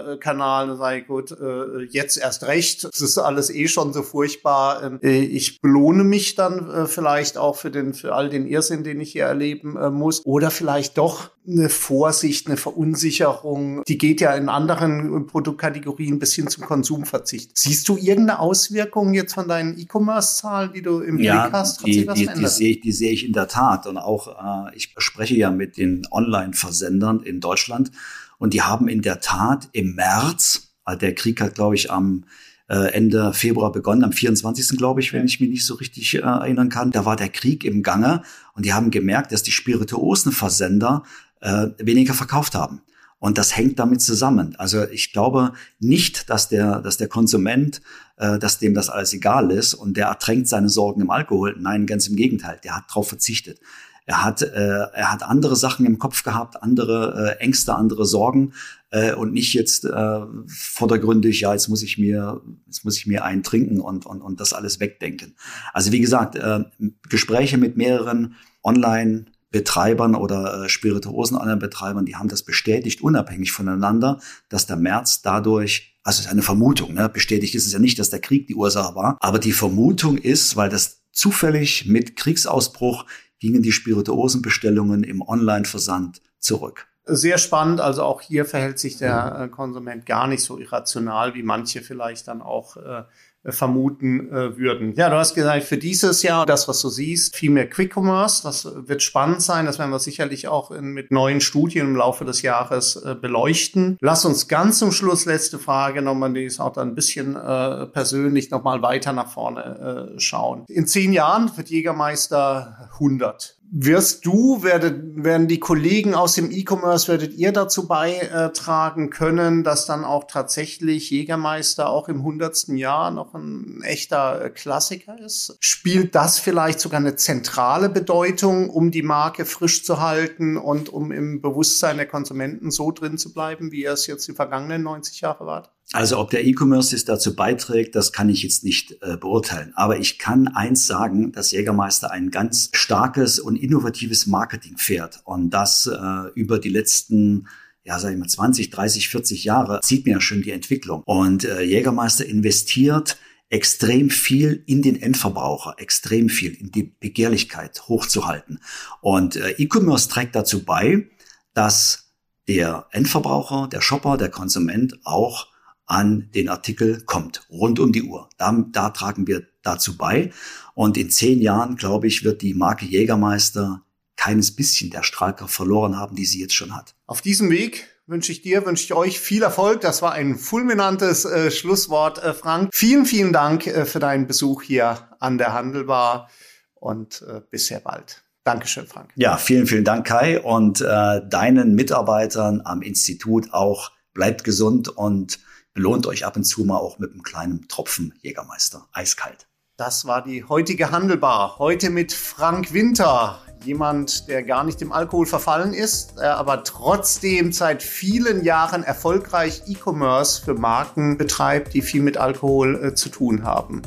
Online-Kanal. 0.00 0.70
Äh, 0.70 0.76
sage 0.76 1.02
gut, 1.02 1.32
äh, 1.32 1.84
jetzt 1.90 2.16
erst 2.16 2.44
recht. 2.44 2.84
Es 2.84 3.00
ist 3.00 3.18
alles 3.18 3.50
eh 3.50 3.68
schon 3.68 3.92
so 3.92 4.02
furchtbar. 4.02 4.82
Ähm, 4.82 4.98
äh, 5.02 5.20
ich 5.20 5.60
belohne 5.60 6.04
mich 6.04 6.34
dann 6.34 6.70
äh, 6.70 6.86
vielleicht 6.86 7.38
auch 7.38 7.56
für 7.56 7.70
den 7.70 7.94
für 7.94 8.14
all 8.14 8.28
den 8.28 8.46
Irrsinn, 8.46 8.84
den 8.84 9.00
ich 9.00 9.12
hier 9.12 9.24
erleben 9.24 9.76
muss. 9.92 10.24
Oder 10.24 10.50
vielleicht 10.50 10.98
doch 10.98 11.30
eine 11.48 11.68
Vorsicht, 11.68 12.46
eine 12.46 12.56
Verunsicherung. 12.56 13.82
Die 13.88 13.98
geht 13.98 14.20
ja 14.20 14.34
in 14.34 14.48
anderen 14.48 15.26
Produktkategorien 15.26 16.18
bis 16.18 16.34
hin 16.34 16.48
zum 16.48 16.64
Konsumverzicht. 16.64 17.56
Siehst 17.56 17.88
du 17.88 17.96
irgendeine 17.96 18.38
Auswirkung 18.38 19.14
jetzt 19.14 19.34
von 19.34 19.48
deinen 19.48 19.78
E-Commerce-Zahlen, 19.78 20.72
die 20.74 20.82
du 20.82 21.00
im 21.00 21.18
ja, 21.18 21.42
Blick 21.42 21.52
hast? 21.52 21.80
Hat 21.80 21.86
die, 21.86 22.06
die, 22.06 22.26
die, 22.26 22.46
sehe 22.46 22.70
ich, 22.72 22.80
die 22.80 22.92
sehe 22.92 23.12
ich 23.12 23.26
in 23.26 23.32
der 23.32 23.48
Tat. 23.48 23.86
Und 23.86 23.96
auch, 23.96 24.28
äh, 24.28 24.76
ich 24.76 24.94
spreche 24.98 25.34
ja 25.34 25.50
mit 25.50 25.76
den 25.76 26.06
Online-Versendern 26.10 27.20
in 27.22 27.40
Deutschland 27.40 27.90
und 28.40 28.54
die 28.54 28.62
haben 28.62 28.88
in 28.88 29.02
der 29.02 29.20
Tat 29.20 29.68
im 29.72 29.94
März, 29.94 30.72
also 30.84 30.98
der 30.98 31.14
Krieg 31.14 31.40
hat, 31.42 31.54
glaube 31.54 31.74
ich, 31.74 31.92
am 31.92 32.24
äh, 32.68 32.90
Ende 32.92 33.34
Februar 33.34 33.70
begonnen, 33.70 34.02
am 34.02 34.12
24. 34.12 34.78
glaube 34.78 35.00
ich, 35.00 35.12
wenn 35.12 35.26
ich 35.26 35.40
mich 35.40 35.50
nicht 35.50 35.66
so 35.66 35.74
richtig 35.74 36.14
äh, 36.14 36.20
erinnern 36.20 36.70
kann. 36.70 36.90
Da 36.90 37.04
war 37.04 37.16
der 37.16 37.28
Krieg 37.28 37.64
im 37.64 37.82
Gange 37.82 38.22
und 38.54 38.64
die 38.64 38.72
haben 38.72 38.90
gemerkt, 38.90 39.32
dass 39.32 39.42
die 39.42 39.52
Spirituosenversender 39.52 41.02
äh, 41.42 41.66
weniger 41.78 42.14
verkauft 42.14 42.54
haben. 42.54 42.80
Und 43.18 43.36
das 43.36 43.54
hängt 43.54 43.78
damit 43.78 44.00
zusammen. 44.00 44.56
Also 44.56 44.88
ich 44.88 45.12
glaube 45.12 45.52
nicht, 45.78 46.30
dass 46.30 46.48
der, 46.48 46.80
dass 46.80 46.96
der 46.96 47.08
Konsument, 47.08 47.82
äh, 48.16 48.38
dass 48.38 48.58
dem 48.58 48.72
das 48.72 48.88
alles 48.88 49.12
egal 49.12 49.50
ist 49.50 49.74
und 49.74 49.98
der 49.98 50.06
ertränkt 50.06 50.48
seine 50.48 50.70
Sorgen 50.70 51.02
im 51.02 51.10
Alkohol. 51.10 51.56
Nein, 51.58 51.84
ganz 51.84 52.08
im 52.08 52.16
Gegenteil. 52.16 52.58
Der 52.64 52.76
hat 52.76 52.84
darauf 52.88 53.08
verzichtet. 53.08 53.60
Er 54.06 54.24
hat, 54.24 54.42
äh, 54.42 54.86
er 54.92 55.12
hat 55.12 55.22
andere 55.22 55.56
Sachen 55.56 55.86
im 55.86 55.98
Kopf 55.98 56.22
gehabt, 56.22 56.62
andere 56.62 57.36
äh, 57.38 57.42
Ängste, 57.42 57.74
andere 57.74 58.06
Sorgen 58.06 58.52
äh, 58.90 59.14
und 59.14 59.32
nicht 59.32 59.54
jetzt 59.54 59.84
äh, 59.84 60.20
vordergründig, 60.46 61.40
ja, 61.40 61.52
jetzt 61.52 61.68
muss 61.68 61.82
ich 61.82 61.98
mir, 61.98 62.40
jetzt 62.66 62.84
muss 62.84 62.96
ich 62.96 63.06
mir 63.06 63.24
einen 63.24 63.42
trinken 63.42 63.80
und, 63.80 64.06
und, 64.06 64.20
und 64.20 64.40
das 64.40 64.52
alles 64.52 64.80
wegdenken. 64.80 65.36
Also 65.72 65.92
wie 65.92 66.00
gesagt, 66.00 66.36
äh, 66.36 66.64
Gespräche 67.08 67.58
mit 67.58 67.76
mehreren 67.76 68.36
Online- 68.62 69.26
Betreibern 69.50 70.14
oder 70.14 70.64
äh, 70.64 70.68
spirituosen 70.68 71.36
anderen 71.36 71.58
Betreibern, 71.58 72.06
die 72.06 72.16
haben 72.16 72.28
das 72.28 72.42
bestätigt, 72.42 73.02
unabhängig 73.02 73.50
voneinander, 73.50 74.20
dass 74.48 74.66
der 74.66 74.76
März 74.76 75.22
dadurch, 75.22 75.98
also 76.04 76.20
ist 76.20 76.28
eine 76.28 76.42
Vermutung, 76.42 76.94
ne? 76.94 77.08
bestätigt 77.08 77.54
ist 77.54 77.66
es 77.66 77.72
ja 77.72 77.80
nicht, 77.80 77.98
dass 77.98 78.10
der 78.10 78.20
Krieg 78.20 78.46
die 78.46 78.54
Ursache 78.54 78.94
war, 78.94 79.16
aber 79.20 79.40
die 79.40 79.52
Vermutung 79.52 80.18
ist, 80.18 80.56
weil 80.56 80.68
das 80.68 81.02
zufällig 81.12 81.86
mit 81.86 82.14
Kriegsausbruch 82.14 83.06
gingen 83.40 83.62
die 83.62 83.72
Spirituosenbestellungen 83.72 85.02
im 85.02 85.22
Online-Versand 85.22 86.22
zurück. 86.38 86.86
Sehr 87.06 87.38
spannend, 87.38 87.80
also 87.80 88.04
auch 88.04 88.20
hier 88.20 88.44
verhält 88.44 88.78
sich 88.78 88.98
der 88.98 89.48
Konsument 89.50 90.06
gar 90.06 90.28
nicht 90.28 90.44
so 90.44 90.58
irrational, 90.58 91.34
wie 91.34 91.42
manche 91.42 91.80
vielleicht 91.80 92.28
dann 92.28 92.40
auch 92.40 92.76
äh, 92.76 93.02
vermuten 93.44 94.30
äh, 94.30 94.56
würden. 94.58 94.94
Ja, 94.96 95.08
du 95.08 95.16
hast 95.16 95.34
gesagt, 95.34 95.64
für 95.64 95.78
dieses 95.78 96.22
Jahr, 96.22 96.44
das, 96.44 96.68
was 96.68 96.80
du 96.80 96.88
siehst, 96.88 97.36
viel 97.36 97.50
mehr 97.50 97.68
Quick 97.68 97.96
Commerce. 97.96 98.42
Das 98.42 98.68
wird 98.86 99.02
spannend 99.02 99.40
sein. 99.42 99.66
Das 99.66 99.78
werden 99.78 99.90
wir 99.90 99.98
sicherlich 99.98 100.48
auch 100.48 100.70
in, 100.70 100.92
mit 100.92 101.10
neuen 101.10 101.40
Studien 101.40 101.86
im 101.86 101.96
Laufe 101.96 102.24
des 102.24 102.42
Jahres 102.42 102.96
äh, 102.96 103.14
beleuchten. 103.14 103.96
Lass 104.00 104.24
uns 104.24 104.48
ganz 104.48 104.78
zum 104.78 104.92
Schluss, 104.92 105.24
letzte 105.24 105.58
Frage 105.58 106.02
nochmal, 106.02 106.32
die 106.34 106.44
ist 106.44 106.60
auch 106.60 106.72
dann 106.72 106.88
ein 106.88 106.94
bisschen 106.94 107.36
äh, 107.36 107.86
persönlich 107.86 108.50
nochmal 108.50 108.82
weiter 108.82 109.12
nach 109.12 109.28
vorne 109.30 110.14
äh, 110.16 110.20
schauen. 110.20 110.64
In 110.68 110.86
zehn 110.86 111.12
Jahren 111.12 111.50
wird 111.56 111.70
Jägermeister 111.70 112.90
100 112.94 113.59
wirst 113.72 114.26
du, 114.26 114.62
werdet, 114.62 115.24
werden 115.24 115.46
die 115.46 115.60
Kollegen 115.60 116.14
aus 116.14 116.34
dem 116.34 116.50
E-Commerce, 116.50 117.08
werdet 117.08 117.34
ihr 117.34 117.52
dazu 117.52 117.86
beitragen 117.86 119.10
können, 119.10 119.62
dass 119.62 119.86
dann 119.86 120.04
auch 120.04 120.24
tatsächlich 120.24 121.10
Jägermeister 121.10 121.88
auch 121.88 122.08
im 122.08 122.22
hundertsten 122.22 122.76
Jahr 122.76 123.10
noch 123.10 123.34
ein 123.34 123.82
echter 123.82 124.50
Klassiker 124.50 125.18
ist? 125.18 125.56
Spielt 125.60 126.14
das 126.14 126.38
vielleicht 126.38 126.80
sogar 126.80 127.00
eine 127.00 127.16
zentrale 127.16 127.88
Bedeutung, 127.88 128.70
um 128.70 128.90
die 128.90 129.02
Marke 129.02 129.44
frisch 129.44 129.84
zu 129.84 130.00
halten 130.00 130.56
und 130.56 130.88
um 130.88 131.12
im 131.12 131.40
Bewusstsein 131.40 131.96
der 131.96 132.06
Konsumenten 132.06 132.70
so 132.70 132.90
drin 132.90 133.18
zu 133.18 133.32
bleiben, 133.32 133.70
wie 133.70 133.82
ihr 133.82 133.92
es 133.92 134.06
jetzt 134.06 134.26
die 134.26 134.34
vergangenen 134.34 134.82
90 134.82 135.20
Jahre 135.20 135.46
wart? 135.46 135.70
Also 135.92 136.18
ob 136.18 136.30
der 136.30 136.44
E-Commerce 136.44 136.94
es 136.94 137.04
dazu 137.04 137.34
beiträgt, 137.34 137.96
das 137.96 138.12
kann 138.12 138.28
ich 138.28 138.44
jetzt 138.44 138.62
nicht 138.62 139.02
äh, 139.02 139.16
beurteilen. 139.16 139.72
Aber 139.74 139.98
ich 139.98 140.18
kann 140.18 140.46
eins 140.46 140.86
sagen, 140.86 141.32
dass 141.32 141.50
Jägermeister 141.50 142.12
ein 142.12 142.30
ganz 142.30 142.70
starkes 142.72 143.40
und 143.40 143.56
innovatives 143.56 144.26
Marketing 144.26 144.78
fährt. 144.78 145.20
Und 145.24 145.50
das 145.50 145.86
äh, 145.86 146.30
über 146.34 146.60
die 146.60 146.68
letzten 146.68 147.48
ja, 147.82 147.98
sag 147.98 148.12
ich 148.12 148.18
mal, 148.18 148.28
20, 148.28 148.70
30, 148.70 149.08
40 149.08 149.44
Jahre 149.44 149.80
sieht 149.82 150.06
mir 150.06 150.12
ja 150.12 150.20
schon 150.20 150.42
die 150.42 150.50
Entwicklung. 150.50 151.02
Und 151.06 151.44
äh, 151.44 151.62
Jägermeister 151.62 152.26
investiert 152.26 153.16
extrem 153.48 154.10
viel 154.10 154.62
in 154.66 154.82
den 154.82 155.00
Endverbraucher, 155.00 155.74
extrem 155.78 156.28
viel 156.28 156.52
in 156.52 156.70
die 156.70 156.84
Begehrlichkeit 156.84 157.88
hochzuhalten. 157.88 158.60
Und 159.00 159.36
äh, 159.36 159.52
E-Commerce 159.58 160.08
trägt 160.08 160.36
dazu 160.36 160.64
bei, 160.64 161.08
dass 161.52 162.12
der 162.46 162.86
Endverbraucher, 162.92 163.68
der 163.68 163.80
Shopper, 163.80 164.16
der 164.16 164.28
Konsument 164.28 165.00
auch 165.04 165.48
an 165.90 166.30
den 166.34 166.48
Artikel 166.48 167.02
kommt, 167.04 167.46
rund 167.50 167.80
um 167.80 167.92
die 167.92 168.04
Uhr. 168.04 168.28
Da, 168.38 168.64
da 168.70 168.90
tragen 168.90 169.26
wir 169.26 169.46
dazu 169.62 169.96
bei. 169.96 170.32
Und 170.74 170.96
in 170.96 171.10
zehn 171.10 171.40
Jahren, 171.40 171.76
glaube 171.76 172.06
ich, 172.06 172.24
wird 172.24 172.42
die 172.42 172.54
Marke 172.54 172.86
Jägermeister 172.86 173.82
keines 174.16 174.54
bisschen 174.54 174.90
der 174.90 175.02
Strahlkraft 175.02 175.52
verloren 175.52 175.96
haben, 175.96 176.14
die 176.14 176.26
sie 176.26 176.40
jetzt 176.40 176.54
schon 176.54 176.76
hat. 176.76 176.94
Auf 177.06 177.22
diesem 177.22 177.50
Weg 177.50 177.88
wünsche 178.06 178.30
ich 178.30 178.40
dir, 178.42 178.64
wünsche 178.66 178.84
ich 178.84 178.94
euch 178.94 179.18
viel 179.18 179.42
Erfolg. 179.42 179.80
Das 179.80 180.00
war 180.00 180.12
ein 180.12 180.36
fulminantes 180.36 181.24
äh, 181.24 181.50
Schlusswort, 181.50 182.22
äh, 182.22 182.34
Frank. 182.34 182.70
Vielen, 182.72 183.04
vielen 183.04 183.32
Dank 183.32 183.66
äh, 183.66 183.84
für 183.84 183.98
deinen 183.98 184.28
Besuch 184.28 184.62
hier 184.62 185.08
an 185.18 185.38
der 185.38 185.54
Handelbar 185.54 186.30
und 186.74 187.22
äh, 187.22 187.40
bis 187.50 187.66
sehr 187.66 187.80
bald. 187.80 188.22
Dankeschön, 188.44 188.86
Frank. 188.86 189.10
Ja, 189.16 189.36
vielen, 189.36 189.66
vielen 189.66 189.84
Dank, 189.84 190.06
Kai. 190.06 190.40
Und 190.40 190.80
äh, 190.80 191.20
deinen 191.28 191.74
Mitarbeitern 191.74 192.62
am 192.64 192.80
Institut 192.82 193.52
auch 193.52 193.90
bleibt 194.14 194.44
gesund 194.44 194.88
und 194.88 195.40
belohnt 195.74 196.06
euch 196.06 196.24
ab 196.26 196.36
und 196.36 196.44
zu 196.44 196.64
mal 196.64 196.78
auch 196.78 196.98
mit 196.98 197.12
einem 197.12 197.22
kleinen 197.22 197.68
Tropfen 197.68 198.14
Jägermeister. 198.22 198.88
Eiskalt. 198.92 199.46
Das 199.76 200.04
war 200.04 200.22
die 200.22 200.44
heutige 200.44 200.90
Handelbar. 200.90 201.58
Heute 201.58 201.88
mit 201.88 202.12
Frank 202.12 202.72
Winter, 202.72 203.40
jemand, 203.64 204.28
der 204.28 204.42
gar 204.42 204.64
nicht 204.64 204.80
dem 204.80 204.92
Alkohol 204.92 205.26
verfallen 205.26 205.74
ist, 205.74 206.20
aber 206.20 206.64
trotzdem 206.64 207.52
seit 207.52 207.82
vielen 207.82 208.44
Jahren 208.44 208.82
erfolgreich 208.82 209.62
E-Commerce 209.66 210.42
für 210.42 210.54
Marken 210.54 211.18
betreibt, 211.18 211.74
die 211.74 211.82
viel 211.82 212.02
mit 212.02 212.16
Alkohol 212.16 212.82
äh, 212.82 212.94
zu 212.94 213.08
tun 213.08 213.44
haben. 213.44 213.82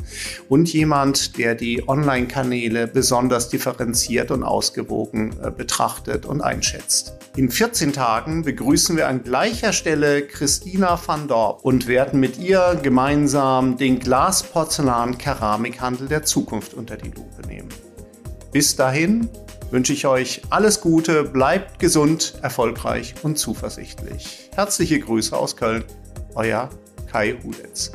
Und 0.48 0.72
jemand, 0.72 1.38
der 1.38 1.54
die 1.54 1.88
Online-Kanäle 1.88 2.86
besonders 2.86 3.48
differenziert 3.48 4.30
und 4.30 4.42
ausgewogen 4.42 5.34
äh, 5.42 5.50
betrachtet 5.50 6.26
und 6.26 6.40
einschätzt. 6.40 7.14
In 7.36 7.50
14 7.50 7.92
Tagen 7.92 8.42
begrüßen 8.42 8.96
wir 8.96 9.08
an 9.08 9.24
gleicher 9.24 9.72
Stelle 9.72 10.22
Christina 10.22 11.00
van 11.04 11.26
Dorp 11.26 11.64
und 11.64 11.88
werden 11.88 12.20
mit 12.20 12.38
ihr 12.38 12.78
gemeinsam 12.80 13.76
den 13.76 13.98
Glas-Porzellan-Keramikhandel 13.98 16.06
der 16.08 16.22
Zukunft 16.22 16.74
unter 16.74 16.96
die 16.96 17.10
Lupe 17.10 17.44
nehmen. 17.48 17.70
Bis 18.52 18.76
dahin 18.76 19.28
wünsche 19.74 19.92
ich 19.92 20.06
euch 20.06 20.40
alles 20.50 20.80
Gute, 20.80 21.24
bleibt 21.24 21.80
gesund, 21.80 22.34
erfolgreich 22.42 23.16
und 23.24 23.40
zuversichtlich. 23.40 24.48
Herzliche 24.54 25.00
Grüße 25.00 25.36
aus 25.36 25.56
Köln, 25.56 25.82
euer 26.36 26.70
Kai 27.10 27.36
Hudetz. 27.42 27.90